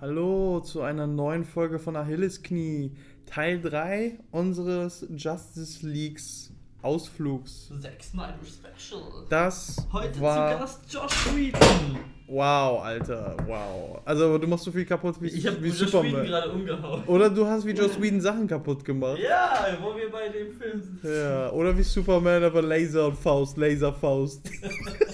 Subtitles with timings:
[0.00, 2.90] Hallo zu einer neuen Folge von Achillesknie,
[3.26, 7.70] Teil 3 unseres Justice Leagues Ausflugs.
[7.82, 9.02] Zack Snyder Special.
[9.28, 11.98] Das Heute war zu Gast Josh Whedon.
[12.28, 14.00] wow, Alter, wow.
[14.06, 17.04] Also du machst so viel kaputt wie, Ich habe Josh Whedon gerade umgehauen.
[17.04, 19.18] Oder du hast wie Joss Whedon Sachen kaputt gemacht.
[19.18, 21.04] Ja, wo wir bei dem Film sind.
[21.04, 24.50] Ja, oder wie Superman, aber Laser und Faust, Laserfaust.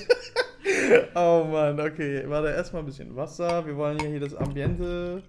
[1.14, 2.24] oh Mann, okay.
[2.26, 3.66] Warte, erstmal ein bisschen Wasser.
[3.66, 5.22] Wir wollen ja hier das Ambiente.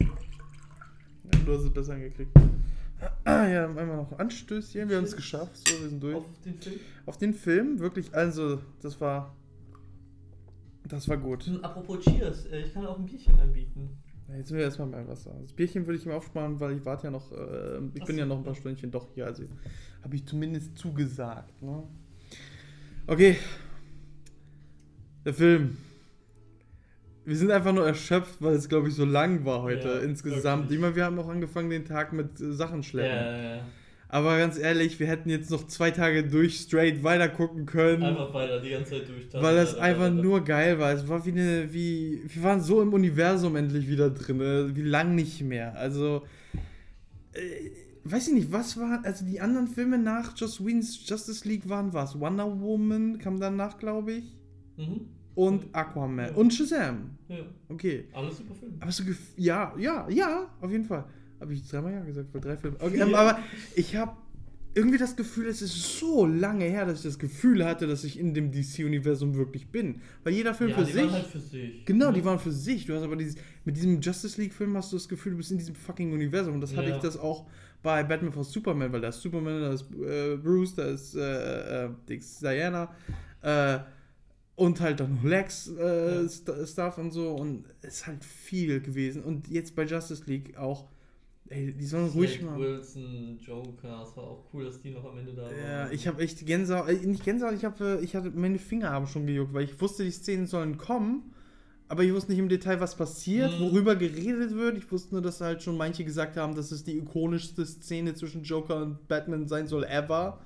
[0.00, 2.30] Ja, du hast es besser hingekriegt.
[3.26, 4.88] Ja, einmal noch ein Anstößchen.
[4.88, 5.56] Wir haben es geschafft.
[5.68, 6.16] So, wir sind durch.
[6.16, 6.80] Auf den Film.
[7.06, 9.34] Auf den Film, wirklich, also, das war.
[10.88, 11.44] Das war gut.
[11.44, 14.02] Hm, Apropos Cheers, äh, ich kann auch ein Bierchen anbieten.
[14.36, 15.34] Jetzt sind wir erstmal beim Wasser.
[15.42, 18.16] Das Bierchen würde ich mir aufsparen, weil ich warte ja noch, äh, ich Ach bin
[18.16, 18.20] so.
[18.20, 19.44] ja noch ein paar Stündchen doch hier, also
[20.02, 21.62] habe ich zumindest zugesagt.
[21.62, 21.82] Ne?
[23.06, 23.36] Okay.
[25.24, 25.76] Der Film.
[27.24, 30.64] Wir sind einfach nur erschöpft, weil es, glaube ich, so lang war heute Ja, insgesamt.
[30.64, 30.76] wirklich.
[30.78, 33.16] Ich meine, wir haben auch angefangen den Tag mit äh, Sachen schleppen.
[33.16, 33.60] Ja, ja,
[34.08, 38.02] Aber ganz ehrlich, wir hätten jetzt noch zwei Tage durch straight weiter gucken können.
[38.02, 39.32] Einfach weiter die ganze Zeit durch.
[39.40, 40.14] Weil das Weiter, einfach weiter.
[40.14, 40.92] nur geil war.
[40.92, 45.14] Es war wie eine, wie, wir waren so im Universum endlich wieder drin, wie lang
[45.14, 45.76] nicht mehr.
[45.76, 46.24] Also,
[47.34, 47.40] äh,
[48.04, 51.92] weiß ich nicht, was war, also die anderen Filme nach Joss Whedons Justice League waren
[51.92, 52.18] was?
[52.18, 54.36] Wonder Woman kam danach, glaube ich,
[54.76, 55.02] Mhm.
[55.34, 57.10] und Aquaman und Shazam.
[57.28, 57.36] Ja,
[57.68, 58.04] Okay.
[58.12, 58.72] alles super Film.
[58.80, 61.04] Aber so, gef- ja, ja, ja, auf jeden Fall.
[61.40, 62.76] Habe ich dreimal ja gesagt, weil drei Filme.
[62.80, 63.18] Okay, ähm, Ja.
[63.18, 63.38] aber
[63.74, 64.12] ich habe
[64.74, 68.18] irgendwie das Gefühl, es ist so lange her, dass ich das Gefühl hatte, dass ich
[68.18, 70.00] in dem DC-Universum wirklich bin.
[70.24, 71.02] Weil jeder Film ja, für die sich.
[71.02, 71.84] waren halt für sich.
[71.84, 72.14] Genau, Ne?
[72.14, 72.86] die waren für sich.
[72.86, 73.34] Du hast aber dieses,
[73.66, 76.54] mit diesem Justice League-Film hast du das Gefühl, du bist in diesem fucking Universum.
[76.54, 76.96] Und das hatte Ja.
[76.96, 77.46] ich das auch
[77.82, 78.52] bei Batman vs.
[78.52, 82.94] Superman, weil da ist Superman, da ist äh, Bruce, da ist äh, äh, Dix, Diana
[83.42, 83.78] äh,
[84.54, 86.28] und halt dann noch Lex äh, Ja.
[86.28, 87.34] St Stuff und so.
[87.34, 89.22] Und es ist halt viel gewesen.
[89.22, 90.88] Und jetzt bei Justice League auch,
[91.48, 92.60] ey, die sollen ruhig Snake mal.
[92.60, 95.56] Wilson, Joker, es war auch cool, dass die noch am Ende da waren.
[95.58, 99.06] Ja, ich habe echt Gänsehaut, äh, nicht Gänsehaut, ich habe, ich hatte, meine Finger haben
[99.06, 101.31] schon gejuckt, weil ich wusste, die Szenen sollen kommen,
[101.92, 103.64] aber ich wusste nicht im Detail, was passiert, Mhm.
[103.64, 104.78] worüber geredet wird.
[104.78, 108.44] Ich wusste nur, dass halt schon manche gesagt haben, dass es die ikonischste Szene zwischen
[108.44, 110.38] Joker und Batman sein soll ever.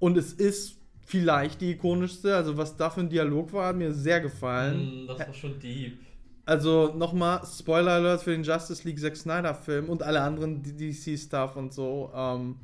[0.00, 0.76] Und es ist
[1.06, 5.04] vielleicht die ikonischste, also was da für ein Dialog war, hat mir sehr gefallen.
[5.04, 5.96] Mm, das war schon deep.
[6.44, 11.54] Also nochmal, Spoiler Alert für den Justice League Zack Snyder Film und alle anderen DC-Stuff
[11.54, 12.10] und so.
[12.12, 12.56] Ähm,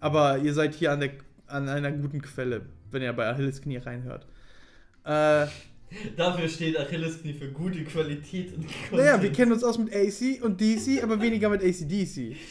[0.00, 1.10] aber ihr seid hier an, der,
[1.46, 4.26] an einer guten Quelle, wenn ihr bei Achilles Knie reinhört.
[5.04, 5.46] Äh,
[6.16, 9.36] Dafür steht Achillesknie für gute Qualität und naja, wir Content.
[9.36, 12.36] kennen uns aus mit AC und DC, aber weniger mit ACDC.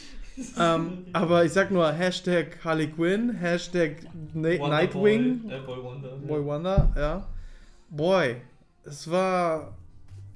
[0.58, 3.98] Ähm, aber ich sag nur Hashtag Harley Quinn, Hashtag
[4.34, 6.10] Na Wonder Nightwing, Boy, äh, Boy Wonder.
[6.26, 7.28] Boy Wonder, ja.
[7.90, 8.38] Boy,
[8.86, 9.78] es war.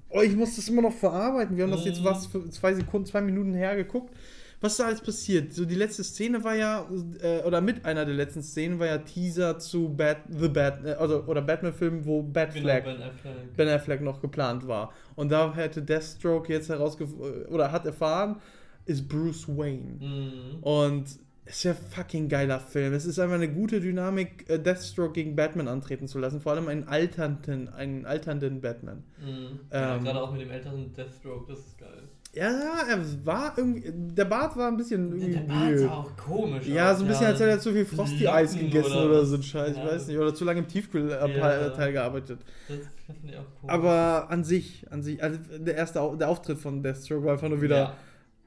[0.09, 1.55] Oh, ich muss das immer noch verarbeiten.
[1.55, 2.05] Wir haben das jetzt Mhm.
[2.05, 4.13] was für zwei Sekunden, zwei Minuten her geguckt.
[4.61, 5.53] Was da alles passiert?
[5.53, 6.87] So, die letzte Szene war ja,
[7.21, 10.91] äh, oder mit einer der letzten Szenen war ja Teaser zu Bat, The Bat, äh,
[10.93, 13.55] also, oder Batman-Film, wo Genau, Batflag, Ben Affleck.
[13.57, 14.93] Ben Affleck noch geplant war.
[15.15, 18.41] Und da hätte Deathstroke jetzt herausgefunden, oder hat erfahren,
[18.85, 19.97] ist Bruce Wayne.
[19.99, 20.59] Mhm.
[20.61, 21.05] Und
[21.47, 22.93] es ist ja fucking geiler Film.
[22.93, 26.41] Es ist einfach eine gute Dynamik, äh, Deathstroke gegen Batman antreten zu lassen.
[26.41, 29.03] Vor allem einen alternden, einen alternden Batman.
[29.17, 29.59] Mhm.
[29.71, 32.09] ja, Ähm, gerade auch mit dem älteren Deathstroke, das ist geil.
[32.35, 33.91] Ja, er war irgendwie.
[33.93, 37.39] Der Bart war ein bisschen Der, Bart sah auch komisch Ja, so ein bisschen, als
[37.39, 39.43] hätte er zu viel Frosty-Eis gegessen oder, oder so ein.
[39.43, 39.85] Scheiß, ich Ja.
[39.85, 40.17] weiß nicht.
[40.17, 41.91] Oder zu lange im Tiefkühlteil Ja.
[41.91, 42.39] gearbeitet.
[42.67, 43.73] Das finde ich auch komisch.
[43.73, 47.61] Aber an sich, an sich, also der erste der Auftritt von Deathstroke war einfach nur
[47.61, 47.77] wieder.
[47.77, 47.93] Ja.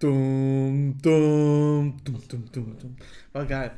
[0.00, 2.96] Dum, dum, dum, dum, dum, dum.
[3.32, 3.70] War geil.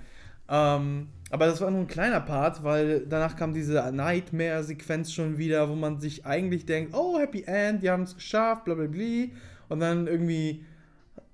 [0.48, 5.68] Ähm, aber das war nur ein kleiner Part, weil danach kam diese Nightmare-Sequenz schon wieder,
[5.70, 9.26] wo man sich eigentlich denkt, oh, Happy End, die haben es geschafft, bla bla bla.
[9.70, 10.64] Und dann irgendwie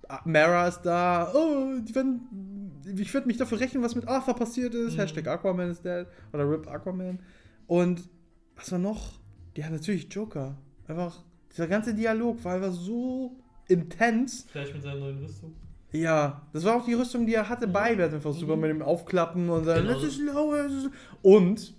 [0.08, 4.34] ah, Mara ist da, oh, die werden, ich werde mich dafür rechnen, was mit Arthur
[4.34, 4.94] passiert ist.
[4.94, 5.00] Mhm.
[5.00, 6.06] Hashtag Aquaman ist dead.
[6.32, 7.19] Oder RIP Aquaman.
[7.66, 8.08] Und
[8.55, 9.19] was war noch?
[9.56, 10.56] Ja, natürlich Joker.
[10.87, 13.37] Einfach, dieser ganze Dialog war einfach so
[13.69, 14.44] intens.
[14.50, 15.52] Flash mit seiner neuen Rüstung.
[15.93, 18.26] Ja, das war auch die Rüstung, die er hatte bei Batman vs.
[18.37, 18.40] Mhm.
[18.40, 19.94] Superman mit dem Aufklappen und dann, Genau.
[19.94, 20.90] das ist das ist-
[21.22, 21.75] Und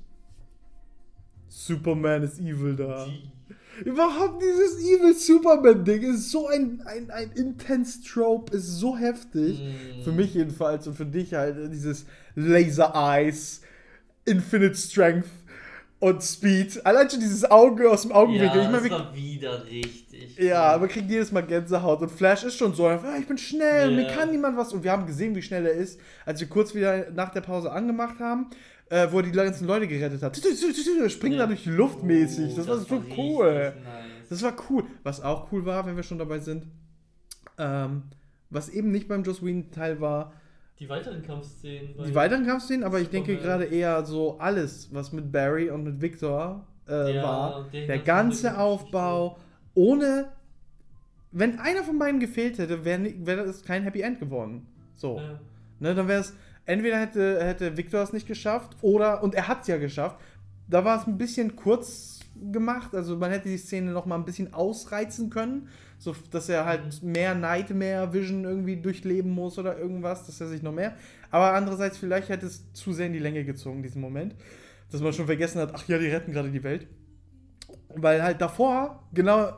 [1.48, 3.06] Superman ist evil da.
[3.06, 3.32] Die.
[3.86, 9.60] Überhaupt dieses evil Superman-Ding ist so ein, ein, ein intense Trope, ist so heftig.
[9.62, 10.04] Mhm.
[10.04, 13.62] Für mich jedenfalls und für dich halt dieses Laser Eyes,
[14.26, 15.28] Infinite Strength
[16.00, 16.86] und Speed.
[16.86, 18.48] Allein schon dieses Auge aus dem Augenwinkel.
[18.62, 20.38] Ja, ich meine, das war wieder richtig.
[20.38, 22.02] ja, aber kriegt jedes Mal Gänsehaut.
[22.02, 24.14] Und Flash ist schon so, ah, ich bin schnell, mir Ja.
[24.16, 24.74] kann niemand was.
[24.74, 27.72] Und wir haben gesehen, wie schnell er ist, als wir kurz wieder nach der Pause
[27.72, 28.48] angemacht haben,
[28.90, 30.38] äh, wo er die ganzen Leute gerettet hat.
[30.38, 31.40] Springen Ja.
[31.42, 32.56] da durch die Luft mäßig.
[32.56, 33.74] Das, Oh, war so richtig cool.
[33.84, 34.30] Nice.
[34.30, 34.84] Das war cool.
[35.04, 36.66] Was auch cool war, wenn wir schon dabei sind,
[37.58, 38.04] ähm,
[38.50, 40.34] was eben nicht beim Joss Whedon-Teil war,
[40.80, 41.96] Die weiteren Kampfszenen.
[42.08, 46.02] die weiteren Kampfszenen, aber ich denke gerade eher so alles, was mit Barry und mit
[46.02, 47.66] Victor äh, Ja, war.
[47.72, 48.58] Der ganze.
[48.58, 49.38] Aufbau,
[49.74, 50.30] ohne.
[51.32, 54.66] Wenn einer von beiden gefehlt hätte, wäre wär das kein Happy End geworden.
[54.96, 55.18] So.
[55.20, 55.40] Ja.
[55.80, 56.34] Ne, dann wäre es,
[56.68, 60.18] entweder hätte, hätte Victor es nicht geschafft, oder, und er hat es ja geschafft,
[60.70, 62.20] da war es ein bisschen kurz
[62.52, 66.66] gemacht, also man hätte die Szene noch mal ein bisschen ausreizen können, so dass er
[66.66, 70.94] halt mehr Nightmare Vision irgendwie durchleben muss oder irgendwas, dass er sich noch mehr,
[71.32, 74.36] aber andererseits vielleicht hätte es zu sehr in die Länge gezogen, diesen Moment,
[74.92, 76.88] dass man schon vergessen hat, ach ja, die retten gerade die Welt.
[77.96, 79.52] Weil halt davor, genau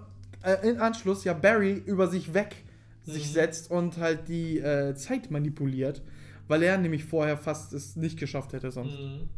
[0.44, 2.56] äh, in Anschluss, ja Barry über sich weg
[3.04, 3.34] sich Mhm.
[3.34, 6.02] setzt und halt die äh, Zeit manipuliert,
[6.50, 9.00] weil er nämlich vorher fast es nicht geschafft hätte sonst.
[9.00, 9.30] Mhm.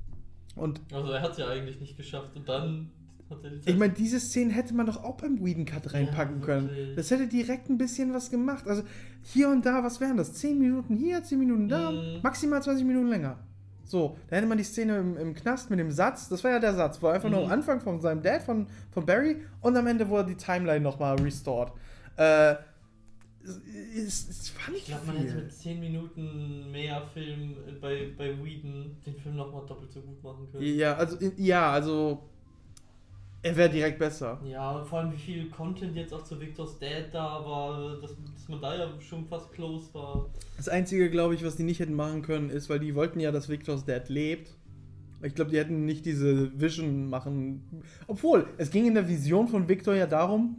[0.56, 2.90] Und Also er hat es ja eigentlich nicht geschafft und dann
[3.30, 6.40] hat er die ich meine, diese Szene hätte man doch auch beim Whedon Cut reinpacken
[6.40, 6.70] Ja, können.
[6.96, 8.68] Das hätte direkt ein bisschen was gemacht.
[8.68, 8.84] Also
[9.24, 10.34] hier und da, was wären das?
[10.34, 12.20] 10 Minuten hier, 10 Minuten da, Mhm.
[12.24, 13.38] maximal 20 Minuten länger.
[13.86, 16.60] So, da hätte man die Szene im, im Knast mit dem Satz, das war ja
[16.60, 17.46] der Satz, wo er einfach nur Mhm.
[17.48, 21.16] am Anfang von seinem Dad, von, von Barry und am Ende, er die Timeline nochmal
[21.22, 21.74] restored.
[22.16, 22.56] Äh,
[23.44, 28.44] es, es fand Ich glaube, man hätte mit 10 Minuten mehr Film äh, bei, bei
[28.44, 30.78] Whedon den Film nochmal doppelt so gut machen können.
[30.78, 32.24] Ja, also, ja, also,
[33.42, 34.40] er wäre direkt besser.
[34.46, 38.16] Ja, und vor allem wie viel Content jetzt auch zu Victors Dad da war, dass,
[38.36, 40.30] dass man da ja schon fast close war.
[40.58, 43.32] Das Einzige, glaube ich, was die nicht hätten machen können, ist, weil die wollten ja,
[43.32, 44.56] dass Victors Dad lebt.
[45.24, 47.84] Ich glaube, die hätten nicht diese Vision machen.
[48.08, 50.58] Obwohl, es ging in der Vision von Victor ja darum,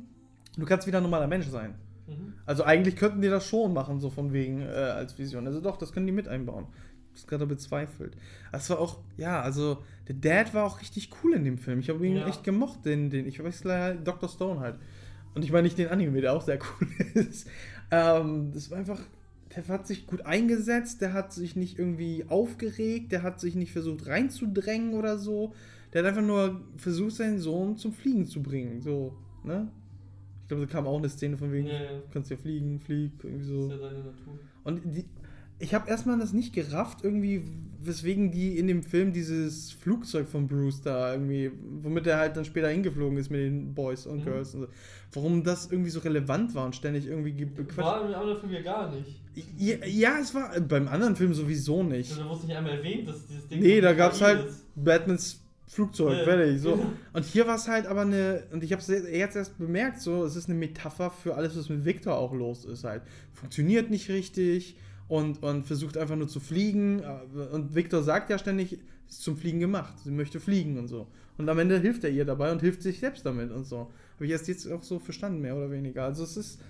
[0.56, 1.74] du kannst wieder ein normaler Mensch sein.
[2.06, 2.34] Mhm.
[2.46, 5.46] Also eigentlich könnten die das schon machen, so von wegen äh, als Vision.
[5.46, 6.66] Also doch, das können die mit einbauen.
[7.14, 8.16] Das gerade bezweifelt.
[8.52, 9.78] Das war auch, ja, also
[10.08, 11.80] der Dad war auch richtig cool in dem Film.
[11.80, 12.26] Ich habe ihn Ja.
[12.28, 14.28] echt gemocht, den, den, ich weiß leider Dr.
[14.28, 14.76] Stone halt.
[15.34, 17.46] Und ich meine nicht den Anime, der auch sehr cool ist.
[17.90, 19.00] Ähm, das war einfach,
[19.54, 23.72] der hat sich gut eingesetzt, der hat sich nicht irgendwie aufgeregt, der hat sich nicht
[23.72, 25.52] versucht reinzudrängen oder so.
[25.92, 28.80] Der hat einfach nur versucht, seinen Sohn zum Fliegen zu bringen.
[28.80, 29.14] So,
[29.44, 29.68] ne?
[30.54, 31.88] Glaube, da kam auch eine Szene von wegen, Ja, ja.
[31.92, 33.64] du kannst ja fliegen, flieg, irgendwie Das so.
[33.66, 34.38] ist ja seine Natur.
[34.64, 35.04] Und die,
[35.58, 37.42] ich habe erstmal das nicht gerafft, irgendwie,
[37.84, 41.50] weswegen die in dem Film dieses Flugzeug von Bruce da irgendwie,
[41.82, 44.24] womit er halt dann später hingeflogen ist mit den Boys und Mhm.
[44.24, 44.66] Girls und so.
[45.14, 47.78] Warum das irgendwie so relevant war und ständig irgendwie ge- bequatscht.
[47.78, 49.20] War im anderen Film ja gar nicht.
[49.56, 52.10] Ja, ja, es war beim anderen Film sowieso nicht.
[52.10, 53.60] Also, da wurde nicht einmal erwähnt, dass dieses Ding.
[53.60, 54.64] Nee, da gab's KI halt ist.
[54.74, 55.41] Batmans
[55.72, 56.24] Flugzeug, Ja.
[56.24, 56.60] fertig.
[56.60, 56.78] So.
[57.14, 60.24] Und hier war es halt aber eine, und ich habe es jetzt erst bemerkt, so,
[60.24, 63.02] es ist eine Metapher für alles, was mit Victor auch los ist halt.
[63.32, 64.76] Funktioniert nicht richtig
[65.08, 67.00] und, und versucht einfach nur zu fliegen.
[67.00, 68.78] äh, Und Victor sagt ja ständig,
[69.08, 69.94] ist zum Fliegen gemacht.
[70.04, 71.06] Sie möchte fliegen und so.
[71.38, 73.90] Und am Ende hilft er ihr dabei und hilft sich selbst damit und so.
[74.16, 76.04] Habe ich erst jetzt auch so verstanden, mehr oder weniger.
[76.04, 76.60] Also es ist.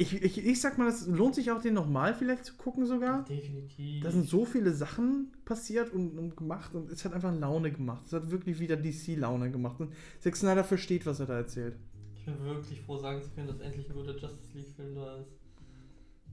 [0.00, 3.24] Ich, ich, ich sag mal, es lohnt sich auch, den nochmal vielleicht zu gucken sogar.
[3.24, 4.04] Definitiv.
[4.04, 8.06] Da sind so viele Sachen passiert und, und gemacht und es hat einfach Laune gemacht.
[8.06, 9.80] Es hat wirklich wieder DC-Laune gemacht.
[9.80, 11.74] Und Zack Snyder versteht, was er da erzählt.
[12.14, 15.32] Ich bin wirklich froh, sagen zu können, dass endlich ein guter Justice League-Film da ist.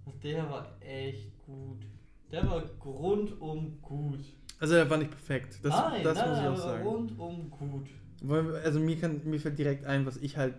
[0.05, 1.87] Und Der war echt gut.
[2.31, 4.19] Der war rundum gut.
[4.59, 5.59] Also er war nicht perfekt.
[5.63, 6.87] Das, nein, das nein, muss ich auch sagen.
[6.87, 7.89] rundum gut.
[8.63, 10.53] Also mir, kann, mir fällt direkt ein, was ich halt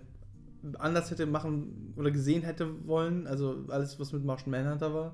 [0.78, 3.26] anders hätte machen oder gesehen hätte wollen.
[3.26, 5.12] Also alles, was mit Martian Manhunter war.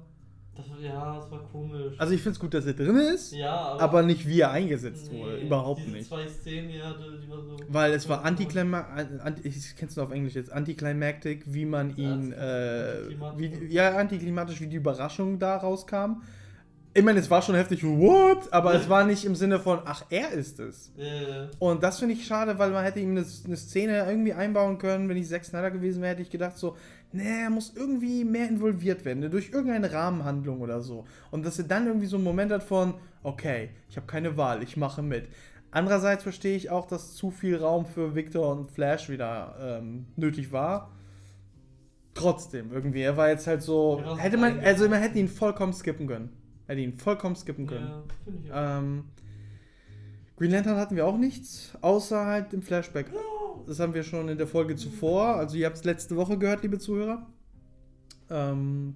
[0.55, 1.95] Das war, ja, das war komisch.
[1.99, 4.51] Also ich finde es gut, dass er drin ist, ja, aber, aber nicht wie er
[4.51, 5.39] eingesetzt wurde.
[5.39, 6.09] nee, Überhaupt diese nicht.
[6.09, 7.57] zwei Szenen, hatte, die war so.
[7.69, 11.97] Weil es war antiklimatisch, anti, ich kenn's nur auf Englisch jetzt, antiklimaktik, wie man Ja,
[11.97, 12.95] ihn, äh,
[13.39, 16.21] wie, ja, antiklimatisch, wie die Überraschung da rauskam.
[16.95, 18.53] Ich meine, es war schon heftig, what?
[18.53, 20.93] Aber es war nicht im Sinne von, ach, er ist es.
[20.99, 24.77] Äh, Und das finde ich schade, weil man hätte ihm eine, eine Szene irgendwie einbauen
[24.77, 25.09] können.
[25.09, 26.77] Wenn ich Zack Snyder gewesen wäre, hätte ich gedacht so,
[27.13, 31.07] nee, er muss irgendwie mehr involviert werden, ne, durch irgendeine Rahmenhandlung oder so.
[31.31, 34.63] Und dass er dann irgendwie so einen Moment hat von, okay, ich habe keine Wahl,
[34.63, 35.29] ich mache mit.
[35.71, 40.53] Andererseits verstehe ich auch, dass zu viel Raum für Victor und Flash wieder ähm, nötig
[40.53, 40.91] war.
[42.13, 45.73] Trotzdem, irgendwie, er war jetzt halt so, Ja, hätte man, also man hätte ihn vollkommen
[45.73, 46.29] skippen können.
[46.73, 47.87] Hätte ihn vollkommen skippen können.
[47.87, 48.79] ja, finde ich auch.
[48.79, 49.05] Ähm,
[50.37, 53.13] Green Lantern hatten wir auch nichts, außer halt im Flashback.
[53.67, 55.37] Das haben wir schon in der Folge zuvor.
[55.37, 57.27] Also ihr habt es letzte Woche gehört, liebe Zuhörer.
[58.31, 58.95] Ähm,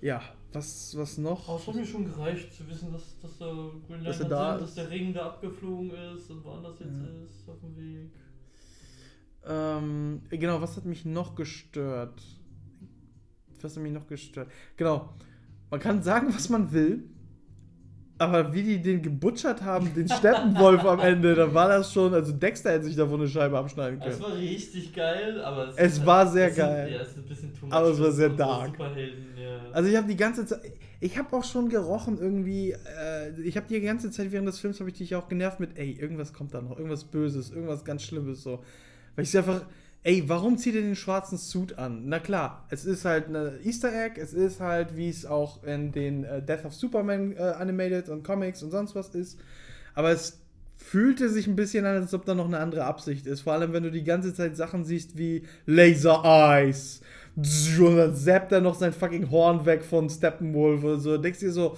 [0.00, 0.20] ja,
[0.52, 1.56] was, was noch?
[1.56, 3.46] Es hat mir schon gereicht zu wissen, dass, dass der
[3.86, 6.96] Green Dass Lantern er da sind, dass der Ring da abgeflogen ist und woanders jetzt
[6.96, 7.22] Ja.
[7.24, 8.10] ist, auf dem Weg.
[9.46, 12.20] Ähm, genau, was hat mich noch gestört?
[13.62, 14.50] Was hat mich noch gestört?
[14.76, 15.10] Genau,
[15.76, 17.04] man kann sagen, was man will.
[18.18, 22.32] Aber wie die den gebutschert haben, den Steppenwolf am Ende, da war das schon, also
[22.32, 24.22] Dexter hätte sich davon eine Scheibe abschneiden Es können.
[24.32, 26.92] war richtig geil, aber Es ist war sehr es sind- geil.
[26.94, 28.78] Ja, es ist ein bisschen too much Aber es war sehr dark.
[28.78, 29.70] Ja.
[29.70, 30.60] Also ich habe die ganze Zeit,
[30.98, 34.80] ich habe auch schon gerochen irgendwie, äh, ich habe die ganze Zeit während des Films,
[34.80, 38.02] habe ich dich auch genervt mit, ey, irgendwas kommt da noch, irgendwas Böses, irgendwas ganz
[38.02, 38.62] Schlimmes so.
[39.14, 39.60] Weil ich einfach,
[40.06, 42.02] ey, warum zieht er den schwarzen Suit an?
[42.04, 45.90] Na klar, es ist halt eine Easter Egg, es ist halt, wie es auch in
[45.90, 49.36] den äh, Death of Superman äh, Animated und Comics und sonst was ist.
[49.94, 50.38] Aber es
[50.76, 53.40] fühlte sich ein bisschen an, als ob da noch eine andere Absicht ist.
[53.40, 57.00] Vor allem, wenn du die ganze Zeit Sachen siehst wie Laser Eyes.
[57.34, 61.18] Und dann zappt er noch sein fucking Horn weg von Steppenwolf oder so.
[61.18, 61.76] Denkst dir so,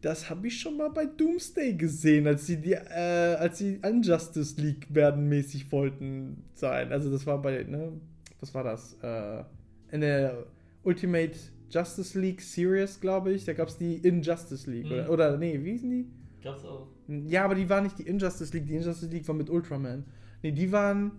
[0.00, 4.56] das habe ich schon mal bei Doomsday gesehen, als sie die, äh, als sie Unjustice
[4.56, 6.92] League werden mäßig wollten sein.
[6.92, 7.92] Also das war bei, ne,
[8.40, 8.96] was war das?
[9.02, 9.44] Äh,
[9.92, 10.46] in der
[10.82, 11.36] Ultimate
[11.68, 14.86] Justice League Series, glaube ich, da gab es die Injustice League.
[14.86, 14.92] Mhm.
[14.92, 16.06] Oder, oder, nee, wie hießen die?
[16.42, 16.88] Gab's auch.
[17.08, 18.66] Ja, aber die war nicht die Injustice League.
[18.66, 20.04] Die Injustice League war mit Ultraman.
[20.42, 21.12] Nee, die waren.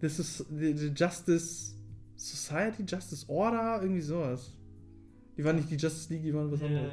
[0.00, 1.76] Das ist die Justice
[2.16, 4.56] Society, Justice Order, irgendwie sowas.
[5.36, 6.92] Die waren nicht die Justice League, die waren was anderes.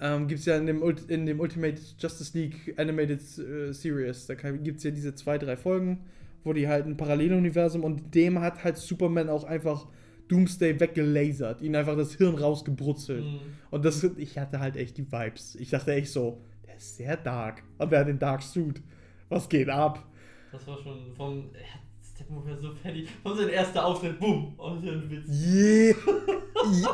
[0.00, 3.72] Ja, Ähm, gibt es ja in dem, Ult- in dem Ultimate Justice League Animated äh,
[3.72, 4.26] Series.
[4.26, 6.00] Da gibt es ja diese zwei, drei Folgen,
[6.44, 9.88] wo die halt ein Paralleluniversum und dem hat halt Superman auch einfach
[10.28, 13.24] Doomsday weggelasert, ihn einfach das Hirn rausgebrutzelt.
[13.24, 13.40] Mhm.
[13.70, 15.56] Und das, ich hatte halt echt die Vibes.
[15.56, 17.62] Ich dachte echt so, der ist sehr dark.
[17.78, 18.80] Und der hat den Dark Suit.
[19.28, 20.06] Was geht ab?
[20.52, 21.50] Das war schon von.
[21.54, 21.80] Er hat
[22.14, 23.08] Steppenwolf so fertig.
[23.22, 24.54] Von seinem ersten Auftritt, boom!
[24.56, 25.28] Und dann Witz.
[25.28, 25.94] Yeah.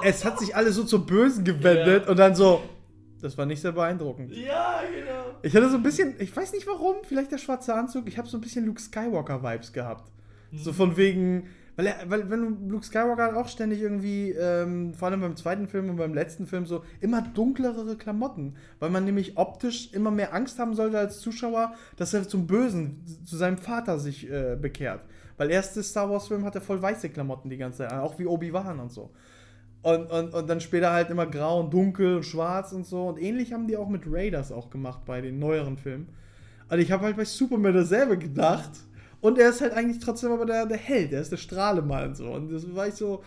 [0.03, 2.11] es hat sich alles so zur Bösen gewendet Ja.
[2.11, 2.61] und dann so,
[3.21, 4.33] das war nicht sehr beeindruckend.
[4.35, 5.37] Ja, genau.
[5.43, 8.29] Ich hatte so ein bisschen, ich weiß nicht warum, vielleicht der schwarze Anzug, ich habe
[8.29, 10.11] so ein bisschen Luke Skywalker-Vibes gehabt.
[10.53, 11.47] So von wegen,
[11.77, 15.69] weil, er, weil wenn Luke Skywalker hat auch ständig irgendwie, ähm, vor allem beim zweiten
[15.69, 18.57] Film und beim letzten Film, so immer dunklere Klamotten.
[18.79, 23.05] Weil man nämlich optisch immer mehr Angst haben sollte als Zuschauer, dass er zum Bösen,
[23.25, 25.03] zu seinem Vater sich äh, bekehrt.
[25.37, 28.81] Weil erste Star Wars-Film hat er voll weiße Klamotten die ganze Zeit, auch wie Obi-Wan
[28.81, 29.11] und so.
[29.89, 33.07] Und, und, und dann später halt immer grau und dunkel und schwarz und so.
[33.07, 36.09] Und ähnlich haben die auch mit Raiders auch gemacht bei den neueren Filmen.
[36.69, 38.71] Also ich habe halt bei Superman dasselbe gedacht.
[39.23, 42.31] Und er ist halt eigentlich trotzdem aber der, der Held, er ist der Strahlemann so.
[42.31, 43.23] Und das war ich so,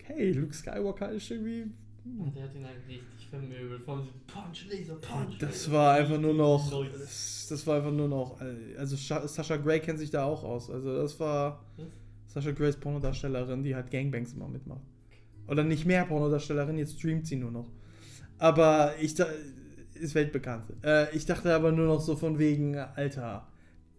[0.00, 1.70] okay, Luke Skywalker ist irgendwie.
[2.04, 3.82] Und der hat ihn halt richtig vermöbelt.
[3.82, 5.38] Vor allem Punch, Laser, Punch.
[5.38, 6.70] Das war einfach nur noch.
[6.92, 8.40] Das, das war einfach nur noch.
[8.78, 10.70] Also Sasha Grey kennt sich da auch aus.
[10.70, 11.62] Also das war.
[11.76, 11.86] Was?
[12.28, 14.82] Sasha Grey ist Pornodarstellerin, die halt Gangbangs immer mitmacht.
[15.48, 17.70] Oder nicht mehr Pornodarstellerin, jetzt streamt sie nur noch.
[18.38, 19.26] Aber ich da
[19.94, 20.64] ist weltbekannt.
[20.84, 23.46] Äh, ich dachte aber nur noch so von wegen, Alter,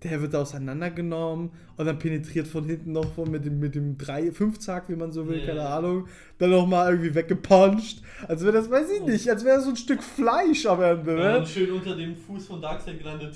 [0.03, 4.31] der wird auseinandergenommen und dann penetriert von hinten noch von mit dem, mit dem 3,
[4.31, 5.47] 5 Zack, wie man so will, Ja.
[5.47, 6.07] keine Ahnung.
[6.37, 8.03] Dann nochmal irgendwie weggepuncht.
[8.27, 11.31] Als wäre das, weiß ich nicht, als wäre so ein Stück Fleisch am Ende, Ja,
[11.31, 11.37] ne?
[11.39, 13.35] und schön unter dem Fuß von Darkseid gelandet.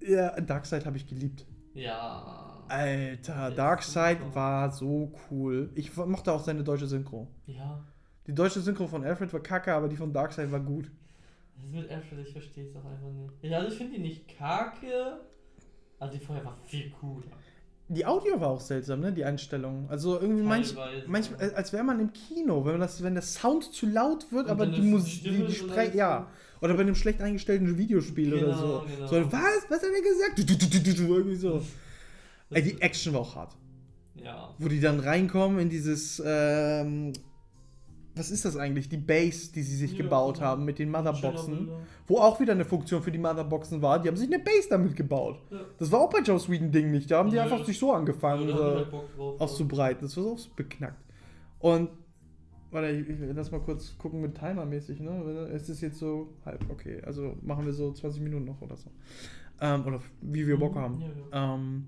[0.00, 1.44] Ja, Darkseid habe ich geliebt.
[1.74, 2.55] Ja.
[2.68, 5.70] Alter, Darkseid war so cool.
[5.74, 7.28] Ich mochte auch seine deutsche Synchro.
[7.46, 7.82] Ja.
[8.26, 10.90] Die deutsche Synchro von Alfred war kacke, aber die von Darkseid war gut.
[11.56, 13.32] Das ist mit Alfred, ich verstehe es auch einfach nicht.
[13.42, 15.20] Ja, also ich finde die nicht kacke.
[15.98, 17.24] Also die vorher war viel cooler.
[17.88, 19.12] Die Audio war auch seltsam, ne?
[19.12, 19.88] Die Einstellung.
[19.88, 20.74] Also irgendwie manch,
[21.06, 24.46] manchmal, äh, als wäre man im Kino, wenn, das, wenn der Sound zu laut wird,
[24.46, 25.96] Und aber die Musik, die, die so Spre leise.
[25.96, 26.26] ja.
[26.60, 28.84] Oder bei einem schlecht eingestellten Videospiel oder Genau, so.
[28.92, 29.06] genau.
[29.06, 29.66] So, was?
[29.68, 30.36] Was hat er gesagt?
[30.38, 31.62] Du, du, du, du, du, irgendwie so.
[32.50, 33.56] Ey, die Action war auch hart.
[34.22, 34.54] Ja.
[34.58, 37.12] Wo die dann reinkommen in dieses, ähm,
[38.14, 38.88] was ist das eigentlich?
[38.88, 40.46] Die Base, die sie sich Ja, gebaut genau.
[40.46, 41.68] haben mit den Motherboxen.
[42.06, 44.00] Wo auch wieder eine Funktion für die Motherboxen war.
[44.00, 45.38] Die haben sich eine Base damit gebaut.
[45.50, 45.60] Ja.
[45.78, 47.10] Das war auch bei Joe Sweden Ding nicht.
[47.10, 49.40] Da haben die einfach sich so angefangen, äh, drauf.
[49.40, 50.02] auszubreiten.
[50.02, 51.02] Das war so beknackt.
[51.58, 51.90] Und,
[52.70, 55.50] warte, ich, ich lass mal kurz gucken mit Timer-mäßig, ne?
[55.52, 57.02] Es ist jetzt so halb, okay.
[57.04, 58.88] Also machen wir so 20 Minuten noch oder so.
[59.60, 61.00] Ähm, oder wie wir Bock Mhm, haben.
[61.00, 61.54] ja, ja.
[61.54, 61.86] Ähm,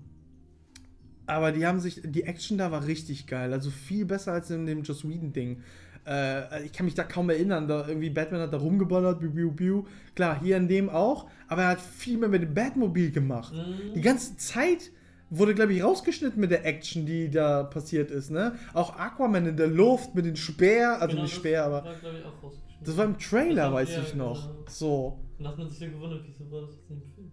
[1.29, 3.53] aber die haben sich, die Action da war richtig geil.
[3.53, 5.61] Also viel besser als in dem Joss Whedon-Ding.
[6.07, 7.67] Äh, ich kann mich da kaum erinnern.
[7.67, 9.83] Da irgendwie Batman hat da rumgeballert, biu, biu, biu.
[10.15, 11.27] Klar, hier in dem auch.
[11.47, 13.53] Aber er hat viel mehr mit dem Batmobil gemacht.
[13.53, 13.93] Mhm.
[13.93, 14.91] Die ganze Zeit
[15.29, 18.53] wurde, glaube ich, rausgeschnitten mit der Action, die da passiert ist, ne?
[18.73, 21.83] Auch Aquaman in der Luft mit den Speer, also Genau, nicht Speer, aber.
[21.83, 22.85] War, ich, auch rausgeschnitten.
[22.85, 24.41] Das war im Trailer, war- weiß ja, ich noch.
[24.49, 24.63] genau.
[24.67, 25.19] So.
[25.37, 27.31] Und hat man sich so gewundert, wieso war das jetzt nicht im Film?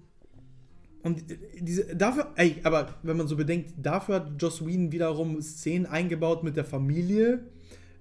[1.06, 1.22] Und
[1.60, 6.42] diese, dafür, ey, aber wenn man so bedenkt, dafür hat Joss Whedon wiederum Szenen eingebaut
[6.42, 7.44] mit der Familie,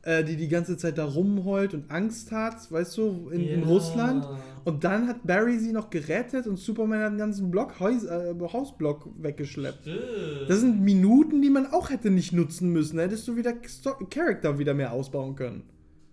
[0.01, 3.67] äh, die die ganze Zeit da rumheult und Angst hat, weißt du, in, in Ja.
[3.67, 4.27] Russland.
[4.63, 8.33] Und dann hat Barry sie noch gerettet und Superman hat einen ganzen Block, Haus, äh,
[8.41, 9.81] Hausblock weggeschleppt.
[9.81, 10.49] Stimmt.
[10.49, 12.97] Das sind Minuten, die man auch hätte nicht nutzen müssen.
[12.97, 15.61] Hättest du wieder Sto Charakter wieder mehr ausbauen können.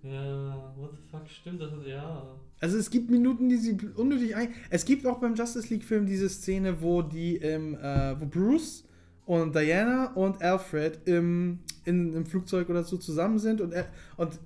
[0.02, 2.36] Ja, what the fuck, stimmt, das ist, ja.
[2.60, 4.48] Also es gibt Minuten, die sie unnötig ein.
[4.68, 8.84] Es gibt auch beim Justice League-Film diese Szene, wo die im, äh, wo Bruce
[9.26, 13.74] und Diana und Alfred im, in, im Flugzeug oder so zusammen sind und,
[14.16, 14.40] und,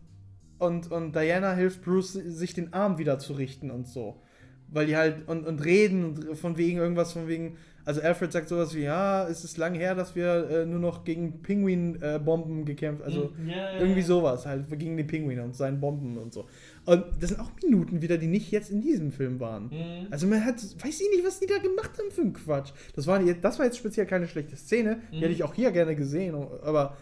[0.58, 4.22] und, und Diana hilft Bruce, sich den Arm wieder zu richten und so.
[4.68, 7.56] Weil die halt und, und reden und von wegen irgendwas, von wegen,
[7.86, 11.04] also Alfred sagt sowas wie, ja, es ist lang her, dass wir äh, nur noch
[11.04, 15.80] gegen Pinguin-Bomben gekämpft, also Hm, ja, ja, irgendwie sowas, halt gegen den Pinguin und seinen
[15.80, 16.46] Bomben und so.
[16.84, 19.68] Und das sind auch Minuten wieder, die nicht jetzt in diesem Film waren.
[19.68, 20.08] Mhm.
[20.10, 22.72] Also man hat, weiß ich nicht, was die da gemacht haben für einen Quatsch.
[22.94, 25.20] Das war, jetzt- das war jetzt speziell keine schlechte Szene, die Mhm.
[25.20, 26.96] hätte ich auch hier gerne gesehen, aber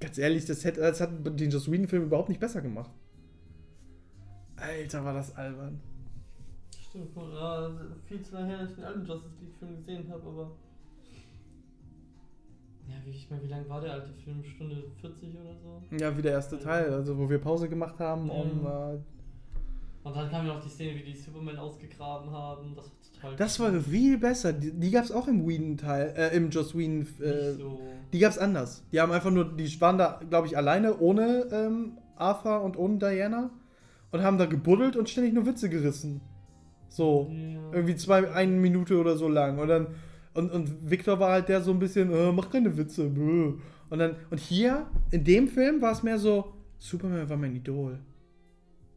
[0.00, 2.90] ganz ehrlich, das, hätte, das hat den Joss Whedon-Film überhaupt nicht besser gemacht.
[4.56, 5.80] Alter, war das albern.
[6.92, 7.16] Stimmt.
[7.16, 7.70] Ja,
[8.06, 10.50] viel zu lange her, dass ich den alten Justice League-Film gesehen habe, aber.
[12.86, 14.44] Ja, wie, ich meine, wie lang war der alte Film?
[14.44, 15.96] Stunde 40 oder so?
[15.96, 18.66] Ja, wie der erste Teil, also wo wir Pause gemacht haben, um.
[18.66, 18.98] Äh,
[20.06, 22.74] Und dann kam ja noch die Szene, wie die Superman ausgegraben haben.
[22.76, 23.36] Das war total.
[23.36, 24.52] das war viel besser.
[24.52, 27.06] Die, die gab es auch im Whedon-Teil, äh, im Joss Whedon.
[27.22, 27.80] Äh, so.
[28.12, 28.84] Die gab's anders.
[28.92, 32.98] Die haben einfach nur, die waren da, glaube ich, alleine ohne ähm, Arthur und ohne
[32.98, 33.48] Diana
[34.10, 36.20] und haben da gebuddelt und ständig nur Witze gerissen.
[36.96, 37.30] So.
[37.32, 37.60] Ja.
[37.72, 39.58] Irgendwie zwei, eine Minute oder so lang.
[39.58, 39.86] Und dann,
[40.34, 43.08] und, und Victor war halt der so ein bisschen, äh, mach keine Witze.
[43.08, 43.54] Bäh.
[43.90, 47.98] Und dann, und hier, in dem Film war es mehr so, Superman war mein Idol.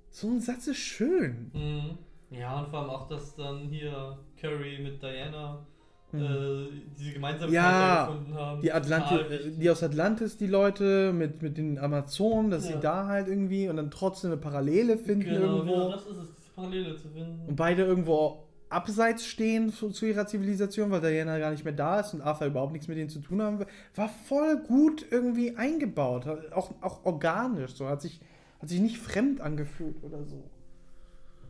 [0.09, 1.51] So ein Satz ist schön.
[1.53, 1.97] Mhm.
[2.37, 5.65] Ja, und vor allem auch, dass dann hier Curry mit Diana
[6.11, 6.21] Mhm.
[6.21, 8.61] äh, diese Gemeinsamkeit Ja, gefunden haben.
[8.61, 9.59] Die, Total Atlanti wichtig.
[9.59, 12.75] die aus Atlantis, die Leute mit, mit den Amazonen, dass Ja.
[12.75, 15.63] sie da halt irgendwie und dann trotzdem eine Parallele finden genau, irgendwo.
[15.73, 17.47] genau, das ist es, Parallele zu finden.
[17.47, 21.99] Und beide irgendwo abseits stehen zu, zu ihrer Zivilisation, weil Diana gar nicht mehr da
[21.99, 23.67] ist und Arthur überhaupt nichts mit denen zu tun haben will.
[23.95, 26.27] War voll gut irgendwie eingebaut.
[26.51, 27.73] Auch, auch organisch.
[27.73, 28.19] So hat sich,
[28.59, 30.43] hat sich nicht fremd angefühlt oder so.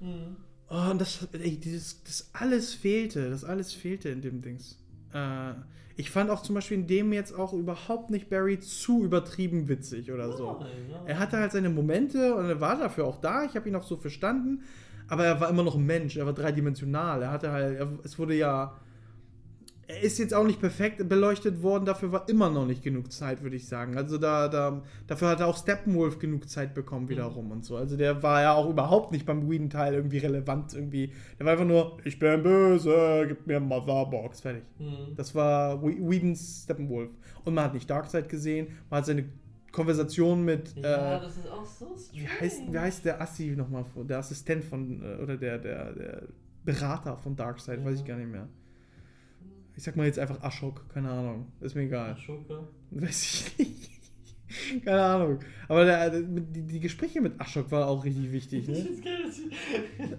[0.02, 0.38] Mhm.
[0.70, 3.30] Oh, und das, ey, dieses, das alles fehlte.
[3.30, 4.78] Das alles fehlte in dem Dings.
[5.14, 5.54] Äh,
[5.96, 10.12] ich fand auch zum Beispiel in dem jetzt auch überhaupt nicht Barry zu übertrieben witzig
[10.12, 10.58] oder so.
[10.60, 11.04] Nein, ja.
[11.06, 13.46] Er hatte halt seine Momente und er war dafür auch da.
[13.46, 14.64] Ich habe ihn auch so verstanden.
[15.08, 16.18] Aber er war immer noch ein Mensch.
[16.18, 17.22] Er war dreidimensional.
[17.22, 18.76] Er hatte halt, er, es wurde ja.
[19.88, 21.86] Er ist jetzt auch nicht perfekt beleuchtet worden.
[21.86, 23.96] Dafür war immer noch nicht genug Zeit, würde ich sagen.
[23.98, 27.78] Also da, da, dafür hat auch Steppenwolf genug Zeit bekommen wiederum und so.
[27.78, 31.12] Also der war ja auch überhaupt nicht beim Whedon-Teil irgendwie relevant irgendwie.
[31.38, 34.42] Der war einfach nur, ich bin böse, gib mir Motherbox.
[34.42, 34.64] Fertig.
[34.80, 35.16] Mhm.
[35.18, 37.12] Das war Whe- Whedons Steppenwolf.
[37.44, 38.70] Und man hat nicht Darkseid gesehen.
[38.90, 39.26] Man hat seine
[39.76, 40.74] Konversation mit.
[40.78, 42.24] Ja, äh, das ist auch so strange.
[42.24, 43.86] wie heißt, wie heißt der Assi nochmal?
[44.08, 46.24] Der Assistent von, äh, oder der, der, der
[46.64, 48.48] Berater von Darkseid, weiß ich gar nicht mehr.
[49.76, 51.52] Ich sag mal jetzt einfach Ashok, keine Ahnung.
[51.60, 52.14] Ist mir egal.
[52.14, 52.70] Ashoka.
[52.92, 53.95] Weiß ich nicht.
[54.86, 55.40] keine Ahnung.
[55.68, 58.88] Aber der, der, die, die Gespräche mit Ashok war auch richtig wichtig, Ich ne?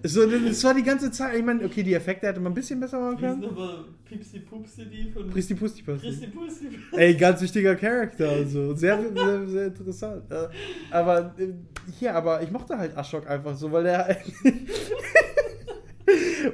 [0.03, 2.79] So, das war die ganze Zeit, ich meine, okay, die Effekte hätte man ein bisschen
[2.79, 3.57] besser machen die sind können.
[3.57, 6.67] aber Pipsi Pupsi die von Pristi Pusti Christi Pusti.
[6.95, 10.23] Ey, ganz wichtiger Charakter, also sehr, sehr, sehr interessant.
[10.91, 11.47] Aber äh,
[11.99, 14.17] hier, aber ich mochte halt Ashok einfach so, weil er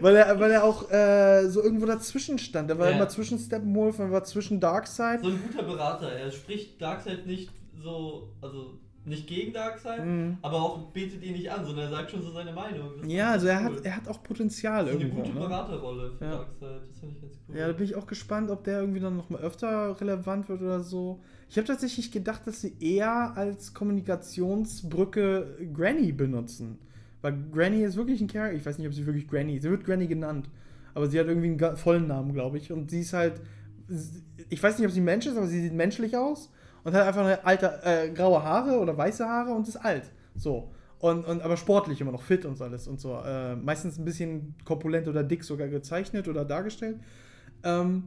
[0.02, 2.70] weil er, weil er auch äh, so irgendwo dazwischen stand.
[2.70, 2.96] Er war Ja.
[2.96, 5.22] immer zwischen Steppenwolf und war zwischen Darkseid.
[5.22, 6.12] So ein guter Berater.
[6.12, 7.50] Er spricht Darkseid nicht
[7.84, 10.38] so, also nicht gegen Darkseid, Mhm.
[10.42, 12.92] aber auch betet ihn nicht an, sondern er sagt schon so seine Meinung.
[13.02, 13.76] Das Ja, ist also er cool.
[13.78, 15.22] hat, er hat auch Potenzial so eine irgendwo.
[15.24, 15.40] gute Ne?
[15.42, 16.32] Beraterrolle für Ja.
[16.38, 16.82] Darkseid.
[16.90, 17.58] Das finde ich ganz cool.
[17.58, 20.80] Ja, da bin ich auch gespannt, ob der irgendwie dann nochmal öfter relevant wird oder
[20.80, 21.20] so.
[21.50, 26.80] Ich habe tatsächlich gedacht, dass sie eher als Kommunikationsbrücke Granny benutzen.
[27.22, 28.56] Weil Granny ist wirklich ein Charakter.
[28.56, 30.50] Ich weiß nicht, ob sie wirklich Granny Sie wird Granny genannt.
[30.94, 32.72] Aber sie hat irgendwie einen vollen Namen, glaube ich.
[32.72, 33.42] Und sie ist halt.
[34.50, 36.50] Ich weiß nicht, ob sie ein Mensch ist, aber sie sieht menschlich aus.
[36.84, 40.12] Und hat einfach eine alte, äh, graue Haare oder weiße Haare und ist alt.
[40.36, 40.72] So.
[41.00, 43.20] Und, und aber sportlich immer noch fit und so alles und so.
[43.26, 47.00] Äh, meistens ein bisschen korpulent oder dick sogar gezeichnet oder dargestellt.
[47.64, 48.04] Ähm,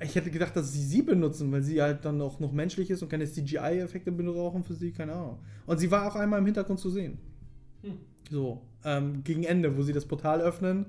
[0.00, 3.02] ich hätte gedacht, dass sie sie benutzen, weil sie halt dann auch noch menschlich ist
[3.02, 5.38] und keine CGI-Effekte brauchen für sie, keine Ahnung.
[5.66, 7.18] Und sie war auch einmal im Hintergrund zu sehen.
[7.82, 7.98] Hm.
[8.30, 10.86] So, ähm, gegen Ende, wo sie das Portal öffnen,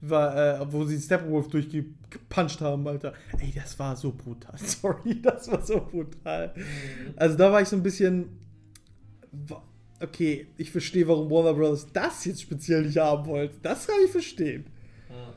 [0.00, 3.12] war, äh, wo sie Steppenwolf durchgepuncht haben, Alter.
[3.38, 4.56] Ey, das war so brutal.
[4.58, 6.52] Sorry, das war so brutal.
[6.54, 7.14] Mhm.
[7.16, 8.28] Also da war ich so ein bisschen.
[10.00, 11.86] Okay, ich verstehe, warum Warner Bros.
[11.92, 13.56] das jetzt speziell nicht haben wollte.
[13.62, 14.66] Das kann ich verstehen.
[15.10, 15.34] Ja.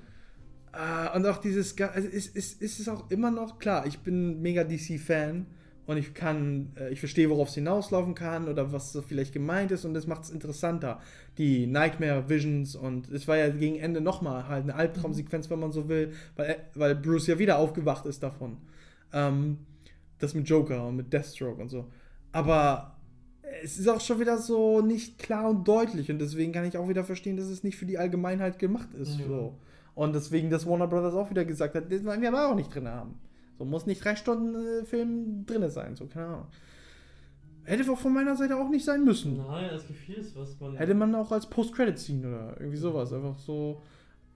[0.71, 4.39] Ah, und auch dieses, also es, es, es ist auch immer noch, klar, ich bin
[4.41, 5.47] mega DC-Fan
[5.91, 9.71] und ich kann, äh, ich verstehe, worauf es hinauslaufen kann oder was so vielleicht gemeint
[9.71, 10.99] ist und das macht es interessanter.
[11.37, 15.71] Die Nightmare Visions und es war ja gegen Ende nochmal halt eine Albtraumsequenz, wenn man
[15.71, 18.57] so will, weil, er- weil Bruce ja wieder aufgewacht ist davon.
[19.11, 19.57] Ähm,
[20.19, 21.85] das mit Joker und mit Deathstroke und so.
[22.31, 22.95] Aber
[23.63, 26.87] es ist auch schon wieder so nicht klar und deutlich und deswegen kann ich auch
[26.87, 29.19] wieder verstehen, dass es nicht für die Allgemeinheit gemacht ist.
[29.19, 29.25] Ja.
[29.27, 29.57] So.
[29.93, 32.73] Und deswegen, dass Warner Brothers auch wieder gesagt hat, das wollen wir aber auch nicht
[32.73, 33.15] drin haben.
[33.61, 36.47] So muss nicht drei Stunden äh, Film drin sein, so, keine Ahnung.
[37.63, 39.37] Hätte auch von meiner Seite auch nicht sein müssen.
[39.37, 40.75] Nein, es gibt vieles, was man.
[40.77, 43.13] Hätte man auch als Post-Credit-Scene oder irgendwie sowas.
[43.13, 43.83] Einfach so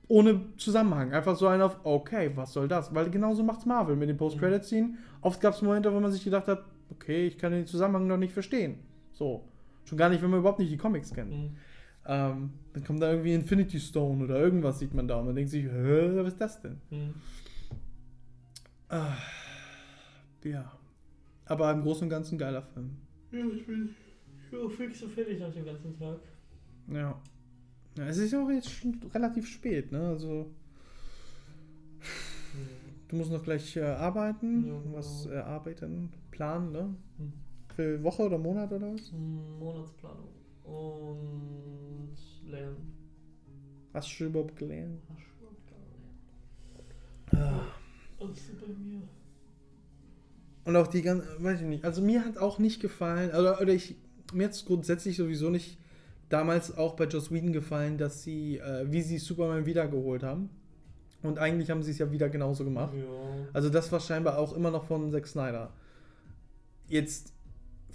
[0.07, 1.11] ohne Zusammenhang.
[1.11, 2.93] Einfach so ein auf, okay, was soll das?
[2.93, 4.93] Weil genauso macht's Marvel mit den Post-Credit-Scene.
[5.21, 8.17] Oft gab es Momente, wo man sich gedacht hat, okay, ich kann den Zusammenhang noch
[8.17, 8.75] nicht verstehen.
[9.11, 9.43] So.
[9.85, 11.31] Schon gar nicht, wenn man überhaupt nicht die Comics kennt.
[11.31, 11.57] Mhm.
[12.05, 15.49] Ähm, dann kommt da irgendwie Infinity Stone oder irgendwas sieht man da und man denkt
[15.49, 16.77] sich, hä, was ist das denn?
[16.91, 17.15] Mhm.
[18.89, 19.17] Ah,
[20.43, 20.71] ja.
[21.45, 22.97] Aber im Großen und Ganzen geiler Film.
[23.31, 23.95] Ja, ich bin
[24.51, 26.19] ja, fix und fertig nach dem ganzen Tag.
[26.87, 27.21] Ja.
[27.97, 28.05] ja.
[28.07, 30.07] Es ist ja auch jetzt schon relativ spät, ne?
[30.07, 30.51] Also,
[33.07, 34.67] du musst noch gleich äh, arbeiten.
[34.67, 35.35] Ja, was genau.
[35.35, 36.95] äh, arbeiten, planen, ne?
[37.17, 37.33] Mhm.
[37.75, 39.11] Für Woche oder Monat oder was?
[39.11, 40.29] Monatsplanung.
[40.63, 42.93] Und lernen.
[43.93, 45.01] Hast du überhaupt gelernt?
[45.09, 45.71] Hast du überhaupt
[47.31, 47.43] nicht.
[47.43, 47.84] Ah.
[48.19, 49.01] Alles so bei mir.
[50.65, 53.73] Und auch die ganze, weiß ich nicht, also mir hat auch nicht gefallen, oder, oder
[53.73, 53.95] ich,
[54.33, 55.77] mir hat es grundsätzlich sowieso nicht
[56.29, 60.49] damals auch bei Joss Whedon gefallen, dass sie, äh, wie sie Superman wiedergeholt haben.
[61.21, 62.93] Und eigentlich haben sie es ja wieder genauso gemacht.
[62.95, 63.03] Ja.
[63.53, 65.71] Also das war scheinbar auch immer noch von Zack Snyder.
[66.87, 67.34] Jetzt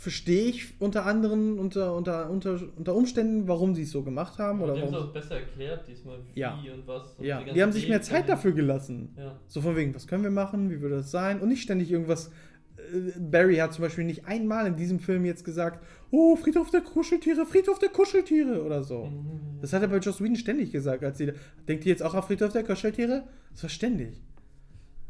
[0.00, 4.62] verstehe ich unter anderem, unter, unter, unter, unter Umständen, warum sie es so gemacht haben.
[4.62, 6.54] Aber Oder die haben es auch besser erklärt diesmal, wie Ja.
[6.54, 7.12] und was.
[7.18, 9.14] und ja, ganzen die haben sich mehr Zeit dafür gelassen.
[9.18, 9.38] Ja.
[9.46, 11.38] So von wegen, was können wir machen, wie würde das sein?
[11.42, 12.30] Und nicht ständig irgendwas.
[12.78, 16.80] äh, Barry hat zum Beispiel nicht einmal in diesem Film jetzt gesagt, oh, Friedhof der
[16.80, 19.04] Kuscheltiere, Friedhof der Kuscheltiere oder so.
[19.04, 19.60] Mhm.
[19.60, 21.04] Das hat er bei Joss Whedon ständig gesagt.
[21.04, 21.30] Als sie,
[21.68, 23.24] denkt ihr jetzt auch auf Friedhof der Kuscheltiere?
[23.52, 24.22] Das war ständig.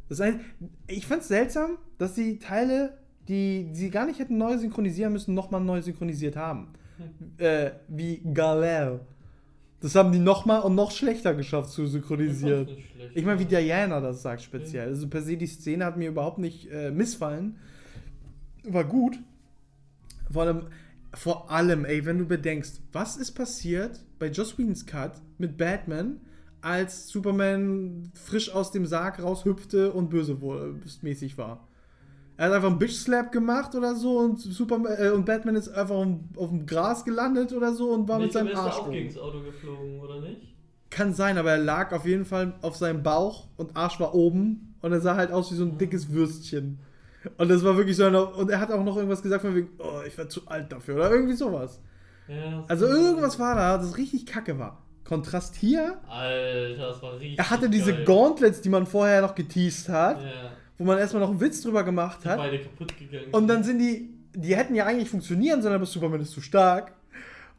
[0.08, 0.40] Das ist ein,
[0.88, 5.34] ich fand es seltsam, dass die Teile, die, sie gar nicht hätten neu synchronisieren müssen,
[5.34, 6.68] nochmal neu synchronisiert haben.
[7.38, 9.00] Äh, wie Galel.
[9.80, 12.66] Das haben die nochmal und noch schlechter geschafft zu synchronisieren.
[12.66, 13.16] schlecht.
[13.16, 14.88] Ich meine, wie Diana das sagt speziell.
[14.88, 17.56] Also per se, die Szene hat mir überhaupt nicht äh, missfallen.
[18.64, 19.18] War gut.
[20.30, 20.66] Vor allem,
[21.14, 26.20] vor allem, ey, wenn du bedenkst, was ist passiert bei Joss Whedons Cut mit Batman,
[26.60, 30.36] als Superman frisch aus dem Sarg raushüpfte und böse
[31.00, 31.66] mäßig war.
[32.40, 35.68] Er hat einfach einen Bitch Slap gemacht oder so und Superman äh, und Batman ist
[35.68, 38.76] einfach auf, auf dem Gras gelandet oder so und war Nee, mit seinem ist Arsch.
[38.76, 40.54] da auch gegen das Auto geflogen, oder nicht?
[40.88, 44.74] Kann sein, aber er lag auf jeden Fall auf seinem Bauch und Arsch war oben
[44.80, 46.78] und er sah halt aus wie so ein dickes Würstchen.
[47.36, 49.68] Und das war wirklich so eine, und er hat auch noch irgendwas gesagt von wegen,
[49.78, 51.78] oh, ich werde zu alt dafür oder irgendwie sowas.
[52.26, 54.82] Ja, Also irgendwas war da, das richtig kacke war.
[55.04, 57.38] Kontrast hier, Alter, das war richtig.
[57.38, 58.04] er hatte diese geil.
[58.06, 61.84] Gauntlets, die man vorher noch geteased hat, Ja, wo man erstmal noch einen Witz drüber
[61.84, 62.38] gemacht hat.
[62.38, 63.26] beide kaputt gegangen.
[63.32, 66.92] Und dann sind die, die hätten ja eigentlich funktionieren sollen, aber Superman ist zu stark.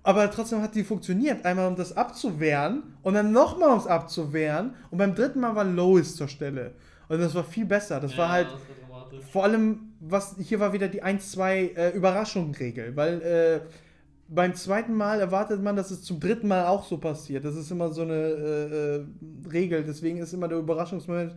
[0.02, 1.46] Aber trotzdem hat die funktioniert.
[1.46, 4.74] Einmal um das abzuwehren und dann nochmal um es abzuwehren.
[4.90, 6.72] Und beim dritten Mal war Lois zur Stelle.
[7.10, 8.00] Und das war viel besser.
[8.00, 11.90] Das ja, war halt Das war vor allem, was hier war wieder die 1-2 äh,
[11.92, 12.96] Überraschung-Regel.
[12.96, 13.60] Weil äh,
[14.30, 17.46] beim zweiten Mal erwartet man, dass es zum dritten Mal auch so passiert.
[17.46, 19.06] Das ist immer so eine äh, äh,
[19.54, 19.84] Regel.
[19.84, 21.36] Deswegen ist immer der Überraschungsmoment,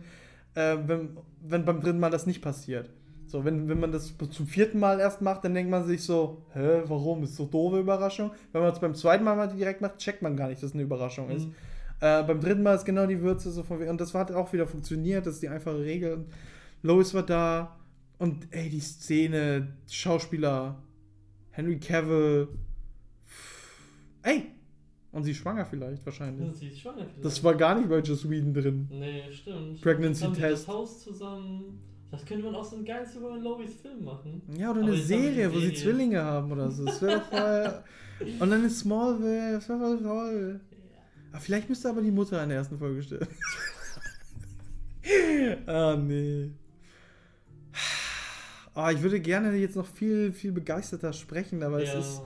[0.55, 2.89] äh, wenn, wenn beim dritten Mal das nicht passiert.
[3.27, 6.43] So, wenn, wenn man das zum vierten Mal erst macht, dann denkt man sich so,
[6.53, 7.23] hä, warum?
[7.23, 8.31] Ist so doofe Überraschung.
[8.51, 10.73] Wenn man es beim zweiten Mal mal direkt macht, checkt man gar nicht, dass es
[10.73, 11.47] eine Überraschung ist.
[11.47, 11.55] Mhm.
[12.01, 14.67] Äh, beim dritten Mal ist genau die Würze so von und das hat auch wieder
[14.67, 16.13] funktioniert, das ist die einfache Regel.
[16.13, 16.27] Und
[16.83, 17.77] Lois war da
[18.19, 20.81] und ey, die Szene, Schauspieler,
[21.51, 22.49] Henry Cavill,
[24.23, 24.51] ey,
[25.15, 26.55] und sie ist schwanger vielleicht wahrscheinlich.
[26.57, 27.05] Sie ist schwanger.
[27.05, 27.25] vielleicht.
[27.25, 28.87] Das war gar nicht bei Joss Whedon drin.
[28.91, 29.81] Nee, stimmt.
[29.81, 30.67] Pregnancy Test.
[30.67, 31.79] das Haus zusammen.
[32.11, 34.41] Das könnte man auch so einen geilen Superman Lois Film machen.
[34.57, 35.73] Ja, oder Aber eine Serie, wo sie.
[35.73, 36.85] Zwillinge haben oder so.
[36.85, 37.83] Das wäre doch voll.
[38.39, 40.59] Und dann ist Smallville, das wäre voll toll.
[41.33, 43.27] Ah, vielleicht müsste aber die Mutter in der ersten Folge stellen.
[45.67, 46.51] ah, nee.
[48.73, 51.93] Ah, ich würde gerne jetzt noch viel, viel begeisterter sprechen, aber Ja.
[51.93, 52.21] es ist.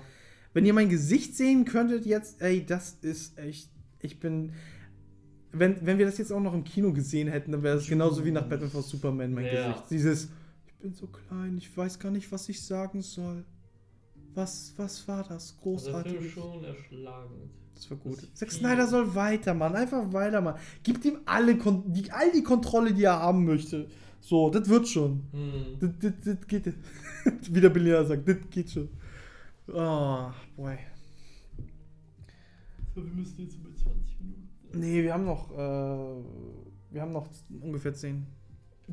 [0.53, 3.69] Wenn ihr mein Gesicht sehen könntet jetzt, ey, das ist echt.
[3.99, 4.53] Ich bin.
[5.51, 8.23] Wenn, wenn wir das jetzt auch noch im Kino gesehen hätten, dann wäre es genauso
[8.23, 8.89] wie nach Batman vs.
[8.89, 9.71] Superman mein Ja.
[9.71, 9.89] Gesicht.
[9.89, 10.29] Dieses,
[10.67, 13.45] ich bin so klein, ich weiß gar nicht, was ich sagen soll.
[14.35, 15.31] Was, was war das?
[15.31, 16.17] Also Großartig.
[16.17, 17.49] Film schon erschlagend.
[17.73, 18.21] Das war gut.
[18.21, 18.51] Das Zack.
[18.51, 20.59] Snyder soll weitermachen, einfach weitermachen.
[20.83, 23.88] Gibt ihm alle Kon die, all die Kontrolle, die er haben möchte.
[24.21, 25.23] So, das wird schon.
[25.31, 25.79] Hm.
[25.79, 26.65] Das, das, das geht.
[27.49, 28.89] Wie der Billionär sagt, das geht schon.
[29.73, 30.77] Oh, boy.
[32.95, 34.49] So, wir müssen jetzt über 20 Minuten.
[34.73, 36.23] Nee, wir haben noch, äh,
[36.91, 37.27] wir haben noch
[37.62, 38.25] ungefähr 10.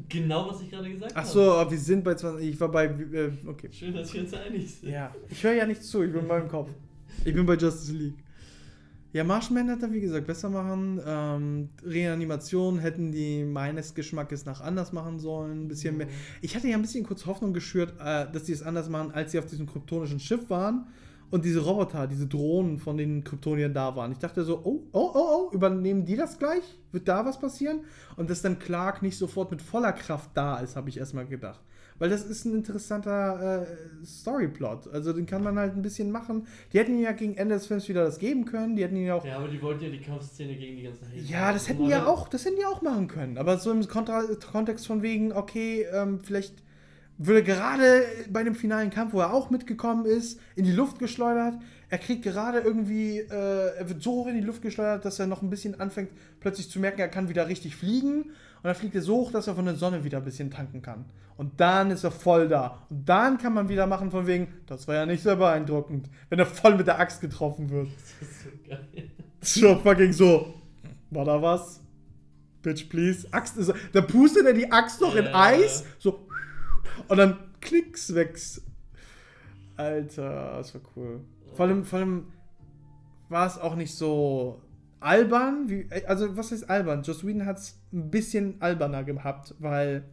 [0.09, 1.29] Genau, was ich gerade gesagt Ach habe.
[1.29, 2.47] so, aber wir sind bei 20.
[2.47, 2.85] Ich war bei.
[2.85, 3.69] Äh, okay.
[3.73, 4.91] Schön, dass wir uns einig sind.
[4.91, 6.71] Ja, ich höre ja nicht zu, ich bin in meinem Kopf.
[7.25, 8.26] Ich bin bei Justice League.
[9.17, 11.01] Ja, Marshman hat er, wie gesagt, besser machen.
[11.03, 15.65] Ähm, Reanimation hätten die meines Geschmackes nach anders machen sollen.
[15.65, 16.09] Ein bisschen mehr.
[16.43, 19.33] Ich hatte ja ein bisschen kurz Hoffnung geschürt, äh, dass die es anders machen, als
[19.33, 20.89] sie auf diesem kryptonischen Schiff waren
[21.31, 24.13] und diese Roboter, diese Drohnen von den Kryptoniern da waren.
[24.13, 26.79] Ich dachte so, oh, oh, oh, oh, übernehmen die das gleich?
[26.93, 27.87] Wird da was passieren?
[28.17, 31.61] Und dass dann Clark nicht sofort mit voller Kraft da ist, habe ich erstmal gedacht.
[31.99, 34.89] Weil das ist ein interessanter äh, Storyplot.
[34.89, 36.47] Also den kann man halt ein bisschen machen.
[36.73, 38.77] Die hätten ja gegen Ende des Films wieder das geben können.
[38.77, 39.25] Die hätten ihn ja auch.
[39.25, 41.17] Ja, aber die wollten ja die Kampfszene gegen die ganzen Hater.
[41.17, 43.39] Ja, das hätten die ja auch, das hätten die auch machen können.
[43.39, 46.55] Aber so im Kontra Kontext von wegen, okay, ähm, vielleicht
[47.19, 51.55] würde gerade bei dem finalen Kampf, wo er auch mitgekommen ist, in die Luft geschleudert.
[51.89, 55.27] Er kriegt gerade irgendwie, äh, er wird so hoch in die Luft geschleudert, dass er
[55.27, 58.33] noch ein bisschen anfängt, plötzlich zu merken, er kann wieder richtig fliegen.
[58.67, 60.83] Und dann fliegt er so hoch, dass er von der Sonne wieder ein bisschen tanken
[60.83, 61.05] kann.
[61.37, 62.83] Und dann ist er voll da.
[62.91, 66.41] Und dann kann man wieder machen von wegen, das war ja nicht sehr beeindruckend, wenn
[66.41, 67.87] er voll mit der Axt getroffen wird.
[68.19, 69.11] Das ist so geil.
[69.41, 70.55] So fucking so.
[71.11, 71.81] War da was?
[72.63, 73.29] Bitch, please.
[73.31, 73.73] Axt ist.
[73.93, 75.45] Da pustet er die Axt noch in Ja.
[75.45, 75.85] Eis.
[76.01, 76.27] So.
[77.07, 78.63] Und dann klicks wächst.
[79.77, 81.21] Alter, das war cool.
[81.55, 82.33] Vor allem, vor allem
[83.29, 84.61] war es auch nicht so
[85.01, 85.69] albern.
[85.69, 87.03] Wie, also, was heißt albern?
[87.03, 90.05] Joss Whedon hat es ein bisschen alberner gehabt, weil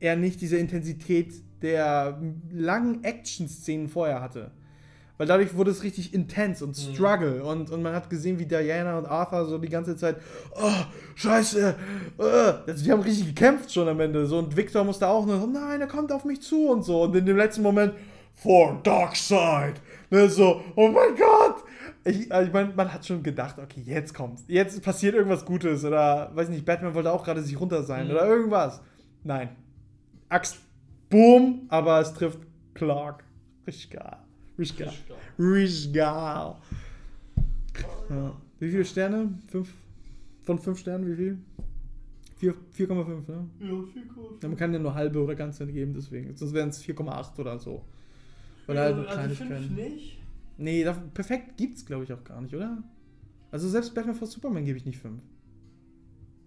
[0.00, 2.20] er nicht diese Intensität der
[2.50, 4.50] langen Action-Szenen vorher hatte.
[5.18, 6.94] Weil dadurch wurde es richtig intens und Mhm.
[6.94, 7.44] Struggle.
[7.44, 10.16] Und, und man hat gesehen, wie Diana und Arthur so die ganze Zeit,
[10.60, 10.70] oh,
[11.14, 11.76] scheiße,
[12.18, 12.22] äh.
[12.22, 14.26] also die haben richtig gekämpft schon am Ende.
[14.26, 17.02] So, und Victor musste auch nur, so, nein, er kommt auf mich zu und so.
[17.02, 17.92] Und in dem letzten Moment,
[18.34, 19.74] for dark side.
[20.10, 21.62] Ne, so, oh mein Gott.
[22.04, 24.44] Ich, also ich meine, man hat schon gedacht, okay, jetzt kommt's.
[24.48, 25.84] Jetzt passiert irgendwas Gutes.
[25.84, 28.06] Oder, weiß nicht, Batman wollte auch gerade sich runter sein.
[28.06, 28.12] Mhm.
[28.12, 28.80] Oder irgendwas.
[29.22, 29.50] Nein.
[30.28, 30.58] Axt,
[31.10, 32.40] boom, aber es trifft
[32.74, 33.22] Clark.
[33.66, 34.16] Richtig geil.
[34.58, 34.92] Richtig geil.
[35.38, 36.54] Richtig geil.
[38.10, 38.32] Ja.
[38.58, 39.38] Wie viele Sterne?
[39.48, 39.72] Fünf?
[40.42, 41.38] Von fünf Sternen, wie viel?
[42.36, 43.48] Vier- 4,5, ne?
[43.60, 44.38] Ja, viel cool.
[44.42, 46.34] Ja, man kann ja nur halbe oder ganze geben, deswegen.
[46.34, 47.84] Sonst wären es 4,8 oder so.
[48.66, 49.56] Weil halt nur also Kleinigkeiten.
[49.64, 50.18] fünf nicht.
[50.62, 52.84] Nee, perfekt gibt's glaube ich auch gar nicht, oder?
[53.50, 55.20] Also selbst Batman vs Superman gebe ich nicht 5.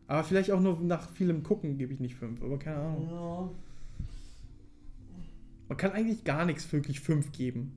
[0.08, 3.10] Aber vielleicht auch nur nach vielem Gucken gebe ich nicht 5, aber keine Ahnung.
[3.10, 3.52] Ja.
[5.68, 7.74] Man kann eigentlich gar nichts wirklich 5 geben.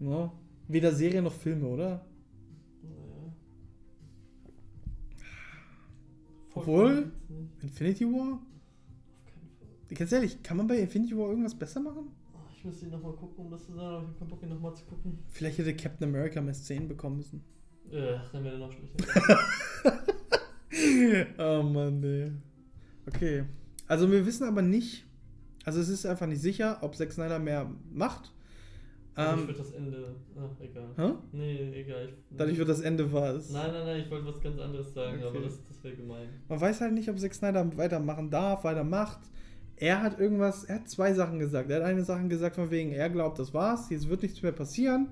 [0.00, 0.30] Ne?
[0.66, 2.04] Weder Serie noch Filme, oder?
[2.82, 3.32] Ja.
[6.54, 7.10] Obwohl-.
[7.62, 8.40] Infinity War?
[9.94, 12.08] Ganz ehrlich, kann man bei Infinity War irgendwas besser machen?
[12.58, 14.48] Ich müsste ihn nochmal gucken, um das zu sagen, aber ich hab keinen Bock, ihn
[14.48, 15.18] nochmal zu gucken.
[15.28, 17.44] Vielleicht hätte Captain America mehr Szenen bekommen müssen.
[17.88, 19.38] Äh, dann wäre er noch schlechter.
[21.38, 22.32] oh Mann, nee.
[23.06, 23.44] Okay.
[23.86, 25.06] Also wir wissen aber nicht,
[25.64, 28.32] also es ist einfach nicht sicher, ob Zack Snyder mehr macht.
[29.16, 30.16] Ich Ähm, würde das Ende.
[30.36, 30.88] Ach, egal.
[30.96, 31.12] hä?
[31.32, 32.08] Nee, egal.
[32.08, 33.50] Ich, Dadurch wird das Ende was.
[33.50, 35.26] Nein, nein, nein, ich wollte was ganz anderes sagen, Okay.
[35.28, 36.28] aber das, das wäre gemein.
[36.48, 39.20] Man weiß halt nicht, ob Zack Snyder weitermachen darf, weitermacht.
[39.80, 41.70] Er hat irgendwas, er hat zwei Sachen gesagt.
[41.70, 44.52] Er hat eine Sache gesagt von wegen, er glaubt, das war's, jetzt wird nichts mehr
[44.52, 45.08] passieren.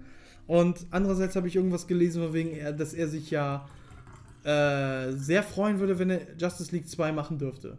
[0.46, 3.68] Und andererseits habe ich irgendwas gelesen von wegen, er- dass er sich ja
[4.44, 7.78] äh, sehr freuen würde, wenn er Justice League 2 machen dürfte.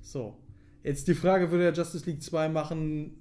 [0.00, 0.36] So.
[0.84, 3.14] Jetzt die Frage, würde er Justice League 2 machen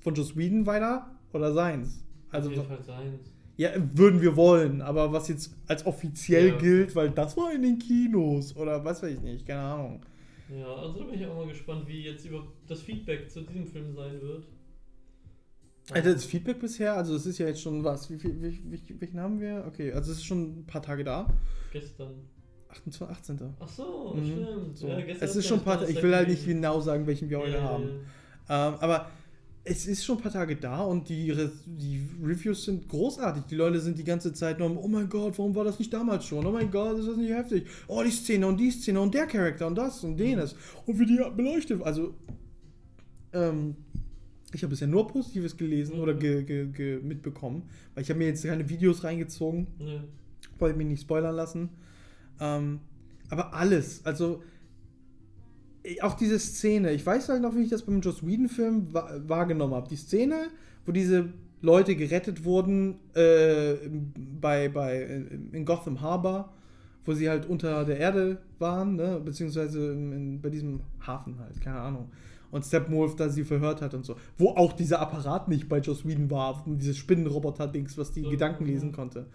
[0.00, 2.04] von Joss Whedon weiter oder seins?
[2.30, 3.18] Also, Auf jeden Fall sein.
[3.56, 6.56] ja, würden wir wollen, aber was jetzt als offiziell Ja.
[6.58, 10.00] gilt, weil das war in den Kinos oder was weiß ich nicht, keine Ahnung.
[10.58, 13.66] Ja, also da bin ich auch mal gespannt, wie jetzt über das Feedback zu diesem
[13.66, 14.46] Film sein wird.
[15.92, 19.00] Also das Feedback bisher, also es ist ja jetzt schon was, wie viel, wie, wie,
[19.00, 19.64] welchen haben wir?
[19.66, 21.26] Okay, also es ist schon ein paar Tage da.
[21.72, 22.14] Gestern.
[22.68, 23.54] 28, 18.
[23.58, 24.24] Ach so, Mhm.
[24.26, 24.78] stimmt.
[24.78, 24.88] So.
[24.88, 27.28] Ja, gestern es ist schon ein paar Tage, ich will halt nicht genau sagen, welchen
[27.28, 27.88] wir heute haben.
[28.48, 29.10] Ähm, aber
[29.62, 33.44] es ist schon ein paar Tage da und die, Re die Reviews sind großartig.
[33.44, 36.24] Die Leute sind die ganze Zeit nur, oh mein Gott, warum war das nicht damals
[36.24, 36.46] schon?
[36.46, 37.66] Oh mein Gott, ist das nicht heftig?
[37.86, 40.54] Oh, die Szene und die Szene und der Charakter und das und jenes.
[40.86, 41.82] Und wie die beleuchtet.
[41.82, 42.14] Also,
[43.32, 43.76] ähm,
[44.52, 46.02] ich habe bisher nur Positives gelesen Mhm.
[46.02, 47.62] oder ge ge ge mitbekommen,
[47.94, 50.02] weil ich habe mir jetzt keine Videos reingezogen, Ja.
[50.58, 51.68] wollte mich nicht spoilern lassen.
[52.40, 52.80] Ähm,
[53.28, 54.42] aber alles, also
[56.02, 59.74] auch diese Szene, ich weiß halt noch, wie ich das beim Joss Whedon-Film wa wahrgenommen
[59.74, 59.88] habe.
[59.88, 60.48] Die Szene,
[60.84, 63.74] wo diese Leute gerettet wurden äh,
[64.40, 65.02] bei, bei,
[65.52, 66.52] in Gotham Harbor,
[67.04, 69.20] wo sie halt unter der Erde waren, ne?
[69.24, 72.10] beziehungsweise in, in, bei diesem Hafen halt, keine Ahnung.
[72.50, 74.16] Und Steppenwolf da sie verhört hat und so.
[74.36, 78.66] Wo auch dieser Apparat nicht bei Joss Whedon war, dieses Spinnenroboter-Dings, was die So, Gedanken
[78.66, 78.72] ja.
[78.72, 79.26] lesen konnte.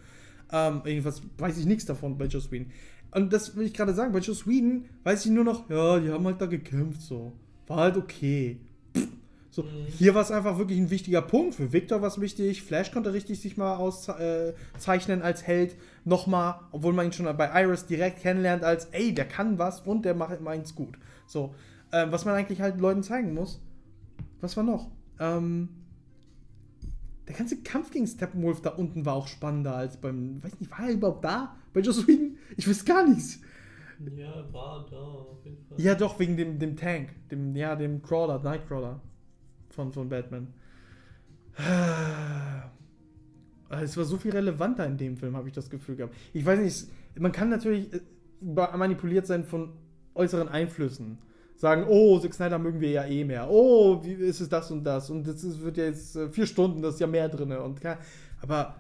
[0.52, 2.68] Ähm, jedenfalls weiß ich nichts davon bei Joss Whedon.
[3.12, 6.10] Und das will ich gerade sagen, bei Joss Whedon weiß ich nur noch, ja, die
[6.10, 7.32] haben halt da gekämpft, so.
[7.68, 8.60] War halt okay.
[8.96, 9.08] Pff.
[9.52, 9.68] So, Mhm.
[9.88, 11.56] hier war es einfach wirklich ein wichtiger Punkt.
[11.56, 12.62] Für Victor war es wichtig.
[12.62, 15.78] Flash konnte richtig sich mal auszeichnen als Held.
[16.04, 20.04] Nochmal, obwohl man ihn schon bei Iris direkt kennenlernt, als, ey, der kann was und
[20.04, 20.98] der macht meins gut.
[21.26, 21.56] So,
[21.94, 23.62] ähm, was man eigentlich halt Leuten zeigen muss.
[24.41, 24.91] Was war noch?
[25.22, 25.70] Ähm,
[27.28, 30.86] der ganze Kampf gegen Steppenwolf da unten war auch spannender als beim, weiß nicht, war
[30.88, 31.56] er überhaupt da?
[31.76, 32.38] Bei Joss Whedon?
[32.56, 33.42] Ich weiß gar nichts.
[34.16, 35.80] Ja, war da auf jeden Fall.
[35.80, 37.10] Ja, doch, wegen dem, dem Tank.
[37.30, 39.02] Dem, ja, dem Crawler, Nightcrawler.
[39.72, 40.54] Von, von Batman.
[43.70, 46.16] Es war so viel relevanter in dem Film, habe ich das Gefühl gehabt.
[46.32, 46.88] Ich weiß nicht,
[47.20, 48.00] man kann natürlich äh,
[48.78, 49.74] manipuliert sein von
[50.14, 51.18] äußeren Einflüssen.
[51.58, 53.50] Sagen, oh, Zack Snyder mögen wir ja eh mehr.
[53.50, 55.10] Oh, wie ist es das und das?
[55.10, 57.52] Und das ist, wird ja jetzt äh, vier Stunden, das ist ja mehr drin.
[57.52, 57.98] Und ke-
[58.42, 58.76] aber,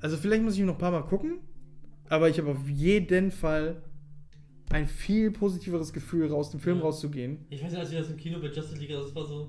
[0.00, 1.38] also vielleicht muss ich noch ein paar Mal gucken.
[2.08, 3.82] Aber ich habe auf jeden Fall
[4.70, 6.84] ein viel positiveres Gefühl, aus dem Film Ja.
[6.84, 7.38] rauszugehen.
[7.50, 9.48] Ich weiß nicht, als wir das im Kino bei Justice League, das war so,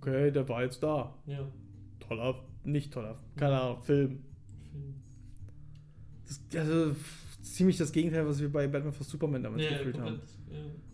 [0.00, 1.14] Okay, der war jetzt da.
[1.26, 1.48] ja.
[2.00, 2.34] Toller,
[2.64, 4.08] nicht toller, keine Ahnung, Film.
[4.72, 4.94] Film.
[6.26, 6.94] Das, also
[7.42, 9.08] ziemlich das Gegenteil, was wir bei Batman vs.
[9.10, 10.20] Superman damals Ja, gefühlt haben.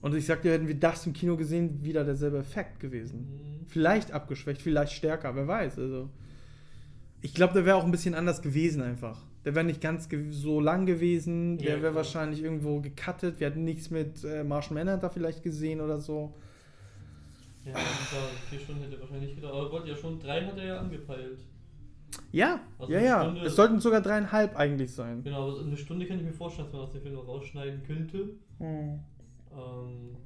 [0.01, 3.21] Und ich sagte, hätten wir das im Kino gesehen, wieder derselbe Effekt gewesen.
[3.21, 3.67] Mhm.
[3.67, 5.79] Vielleicht abgeschwächt, vielleicht stärker, wer weiß.
[5.79, 6.09] Also
[7.21, 9.27] ich glaube, der wäre auch ein bisschen anders gewesen einfach.
[9.49, 11.57] Der wäre nicht ganz so lang gewesen.
[11.57, 11.95] Der Ja, wäre klar.
[11.95, 13.41] wahrscheinlich irgendwo gecuttet.
[13.41, 16.35] Wir hätten nichts mit äh, Martian Manhunter vielleicht gesehen oder so.
[17.65, 17.73] Ja,
[18.51, 19.55] vier Stunden hätte wahrscheinlich gedauert.
[19.55, 21.39] Aber wollte ja schon, drei hat er ja angepeilt.
[22.31, 23.23] Ja, Also ja, ja.
[23.23, 25.23] Stunde- Es sollten sogar dreieinhalb eigentlich sein.
[25.25, 27.83] Genau, aber eine Stunde kann ich mir vorstellen, dass man aus dem Film noch rausschneiden
[27.85, 28.19] könnte.
[28.59, 29.01] Hm.
[29.51, 30.17] Ähm,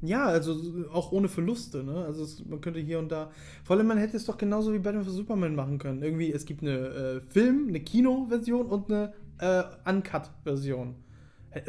[0.00, 0.54] Ja, also
[0.92, 2.04] auch ohne Verluste, ne?
[2.04, 3.30] Also es, man könnte hier und da.
[3.64, 5.14] Vor allem, man hätte es doch genauso wie Batman vs.
[5.14, 6.02] Superman machen können.
[6.02, 10.94] Irgendwie, es gibt eine äh, Film, eine Kino-Version und eine äh, Uncut-Version.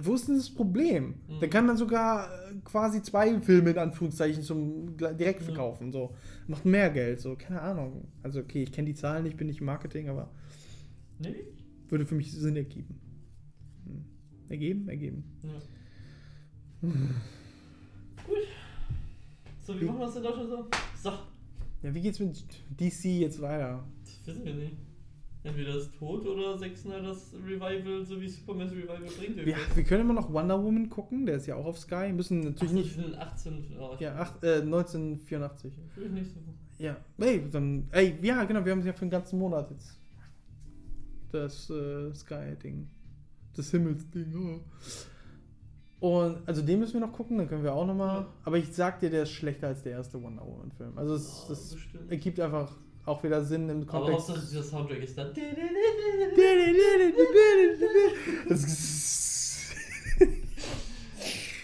[0.02, 1.16] Wo ist denn das Problem?
[1.28, 1.40] Mhm.
[1.40, 5.46] Da kann man sogar äh, quasi zwei Filme in Anführungszeichen zum direkt Mhm.
[5.46, 5.92] verkaufen.
[5.92, 6.14] So.
[6.48, 8.08] Macht mehr Geld, so, keine Ahnung.
[8.22, 10.30] Also okay, ich kenne die Zahlen nicht, bin nicht im Marketing, aber
[11.18, 11.36] nee?
[11.88, 13.00] würde für mich Sinn ergeben.
[13.86, 14.04] Hm.
[14.50, 14.88] Ergeben?
[14.90, 15.24] Ergeben.
[16.82, 16.90] Ja.
[18.30, 18.38] Gut.
[19.66, 20.68] So, wie machen wir das in Deutschland so?
[21.04, 21.10] So,
[21.84, 22.44] Ja, wie geht's mit
[22.80, 23.84] DC jetzt weiter?
[24.04, 24.78] das wissen wir nicht.
[25.42, 29.38] Entweder ist tot oder Zack Snyder's Revival, so wie Superman's Revival bringt.
[29.38, 32.12] Wir, wir können immer noch Wonder Woman gucken, der ist ja auch auf Sky.
[32.12, 32.96] Müssen natürlich Ach nicht.
[32.98, 33.66] die sind 18.
[33.80, 35.74] Oh, Ja, acht, äh, 1984.
[35.96, 36.40] Vielleicht nicht so.
[36.84, 39.98] Ja, ey, dann, ey, ja, genau, wir haben es ja für den ganzen Monat jetzt.
[41.32, 42.88] Das äh, Sky-Ding.
[43.56, 44.60] Das Himmelsding, oh.
[46.00, 48.22] Und, also den müssen wir noch gucken, dann können wir auch nochmal.
[48.22, 48.28] Ja.
[48.46, 50.98] Aber ich sag dir, der ist schlechter als der erste Wonder Woman-Film.
[50.98, 52.10] Also, es, Oh, das bestimmt.
[52.12, 52.72] ergibt einfach
[53.06, 54.30] auch wieder Sinn im Aber Kontext.
[54.30, 55.26] Hauptsache dieser Soundtrack ist da.
[58.48, 59.76] Das ist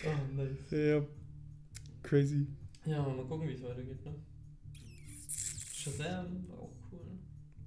[0.05, 0.71] Oh, nice.
[0.71, 1.01] ja,
[2.03, 2.45] crazy.
[2.85, 4.13] Ja, mal gucken, wie es weitergeht, ne?
[5.73, 6.69] Shazam auch.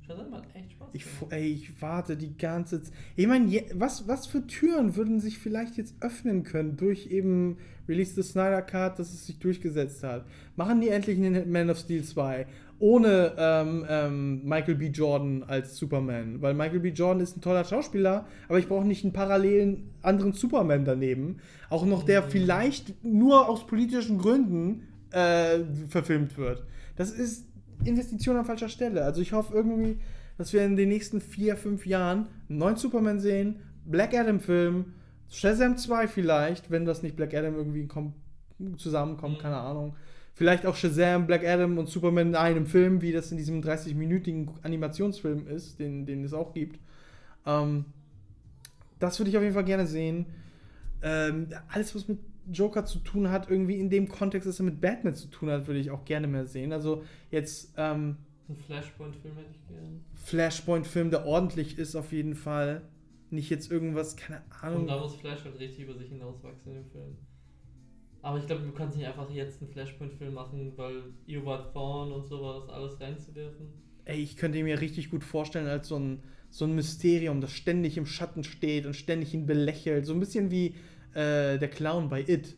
[0.08, 2.92] Shazam hat echt Spaß Ich, ey, ich warte die ganze Zeit.
[3.14, 8.14] Ich meine, was, was für Türen würden sich vielleicht jetzt öffnen können durch eben Release
[8.14, 10.24] the Snyder Card, dass es sich durchgesetzt hat?
[10.56, 12.46] Machen die endlich einen Man of Steel 2
[12.80, 14.86] ohne ähm, ähm, Michael B.
[14.86, 16.40] Jordan als Superman?
[16.40, 16.90] Weil Michael B.
[16.90, 21.38] Jordan ist ein toller Schauspieler, aber ich brauche nicht einen parallelen anderen Superman daneben.
[21.70, 22.30] Auch noch der Mhm.
[22.30, 26.64] vielleicht nur aus politischen Gründen äh, verfilmt wird.
[26.96, 27.46] Das ist
[27.84, 29.04] Investition an falscher Stelle.
[29.04, 29.98] Also ich hoffe irgendwie,
[30.36, 34.92] dass wir in den nächsten vier, fünf Jahren einen neuen Superman sehen, Black Adam-Film,
[35.28, 38.14] Shazam 2 vielleicht, wenn das nicht Black Adam irgendwie kom
[38.76, 39.42] zusammenkommt, Mhm.
[39.42, 39.94] keine Ahnung.
[40.34, 44.48] Vielleicht auch Shazam, Black Adam und Superman in einem Film, wie das in diesem 30-minütigen
[44.62, 46.78] Animationsfilm ist, den, den es auch gibt.
[47.46, 47.84] Ähm,
[48.98, 50.26] das würde ich auf jeden Fall gerne sehen.
[51.02, 52.18] Ähm, alles, was mit
[52.50, 55.66] Joker zu tun hat, irgendwie in dem Kontext, dass er mit Batman zu tun hat,
[55.66, 56.72] würde ich auch gerne mehr sehen.
[56.72, 58.16] Also jetzt ähm,
[58.48, 60.04] Ein Flashpoint-Film hätte ich gern.
[60.14, 62.82] Flashpoint-Film, der ordentlich ist auf jeden Fall.
[63.30, 64.82] Nicht jetzt irgendwas, keine Ahnung.
[64.82, 67.16] Und da muss Flash halt richtig über sich hinauswachsen im Film.
[68.22, 72.26] Aber ich glaube, du kannst nicht einfach jetzt einen Flashpoint-Film machen, weil Eobard Thawne und
[72.26, 73.68] sowas alles reinzuwerfen.
[74.06, 77.98] Ey, ich könnte mir richtig gut vorstellen, als so ein, so ein Mysterium, das ständig
[77.98, 80.06] im Schatten steht und ständig ihn belächelt.
[80.06, 80.74] So ein bisschen wie
[81.14, 82.56] äh, der Clown bei It.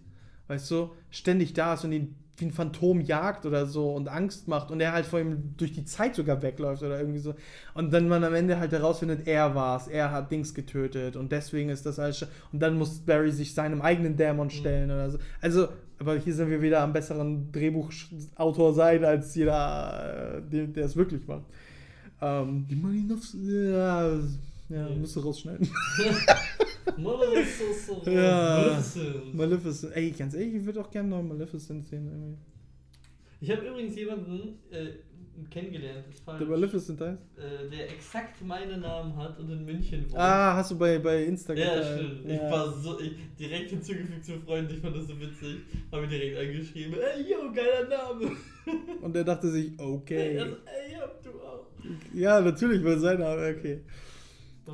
[0.49, 0.91] Weißt du?
[1.11, 4.81] Ständig da ist und ihn wie ein Phantom jagt oder so und Angst macht und
[4.81, 7.35] er halt vor ihm durch die Zeit sogar wegläuft oder irgendwie so.
[7.75, 11.69] Und dann man am Ende halt herausfindet, er war's, er hat Dings getötet und deswegen
[11.69, 12.27] ist das alles.
[12.53, 15.19] Und dann muss Barry sich seinem eigenen Dämon stellen oder so.
[15.41, 20.97] Also, aber hier sind wir wieder am besseren Drehbuchautor sein als jeder, äh, der es
[20.97, 21.45] wirklich macht.
[22.23, 23.37] Ähm, die Money aufs.
[24.71, 25.69] Ja, Ja, musst du rausschneiden.
[26.97, 28.07] Maleficent.
[28.07, 28.83] Ja.
[29.33, 29.95] Maleficent.
[29.97, 32.07] Ey, ganz ehrlich, ich würde auch gerne noch Maleficent sehen.
[32.09, 32.37] Irgendwie.
[33.41, 34.87] Ich habe übrigens jemanden äh,
[35.51, 37.23] kennengelernt, falsch, Der Maleficent heißt?
[37.39, 40.21] äh, der exakt meinen Namen hat und in München wohnt.
[40.21, 42.27] Ah, hast du bei, bei Insta Ja, stimmt.
[42.29, 42.35] Ja.
[42.35, 45.57] Ich war so ich, direkt hinzugefügt zu Freunden, ich fand das so witzig.
[45.91, 46.95] Habe ihn direkt angeschrieben.
[46.95, 48.33] Ey, yo, geiler Name.
[49.01, 50.39] Und er dachte sich, okay.
[50.41, 51.67] Also, ey, ja, du auch.
[52.13, 53.81] Ja, natürlich, weil seiner, okay.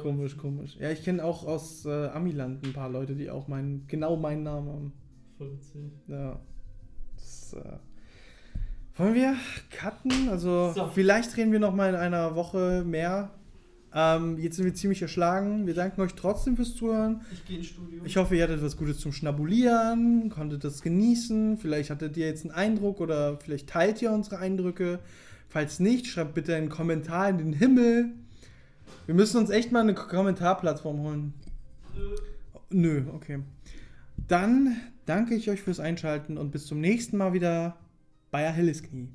[0.03, 0.77] Komisch, komisch.
[0.81, 4.43] Ja, ich kenne auch aus äh, Amiland ein paar Leute, die auch meinen, genau meinen
[4.43, 4.93] Namen haben.
[5.39, 5.93] Voll witzig.
[6.09, 6.39] Ja.
[7.17, 7.79] Das, äh,
[8.97, 9.37] wollen wir
[9.71, 10.29] cutten?
[10.31, 10.89] Also, So.
[10.95, 13.31] vielleicht reden wir noch mal in einer Woche mehr.
[13.95, 15.67] Ähm, jetzt sind wir ziemlich erschlagen.
[15.67, 17.21] Wir danken euch trotzdem fürs Zuhören.
[17.33, 18.03] Ich gehe ins Studio.
[18.05, 21.57] Ich hoffe, ihr hattet was Gutes zum Schnabulieren, konntet das genießen.
[21.59, 24.99] Vielleicht hattet ihr jetzt einen Eindruck oder vielleicht teilt ihr unsere Eindrücke.
[25.49, 28.11] Falls nicht, schreibt bitte einen Kommentar in den Himmel.
[29.07, 31.35] Wir müssen uns echt mal eine Kommentarplattform holen.
[32.71, 33.41] Nö, okay.
[34.29, 34.77] Dann
[35.07, 37.77] danke ich euch fürs Einschalten und bis zum nächsten Mal wieder
[38.31, 39.09] bei Achilles Knie.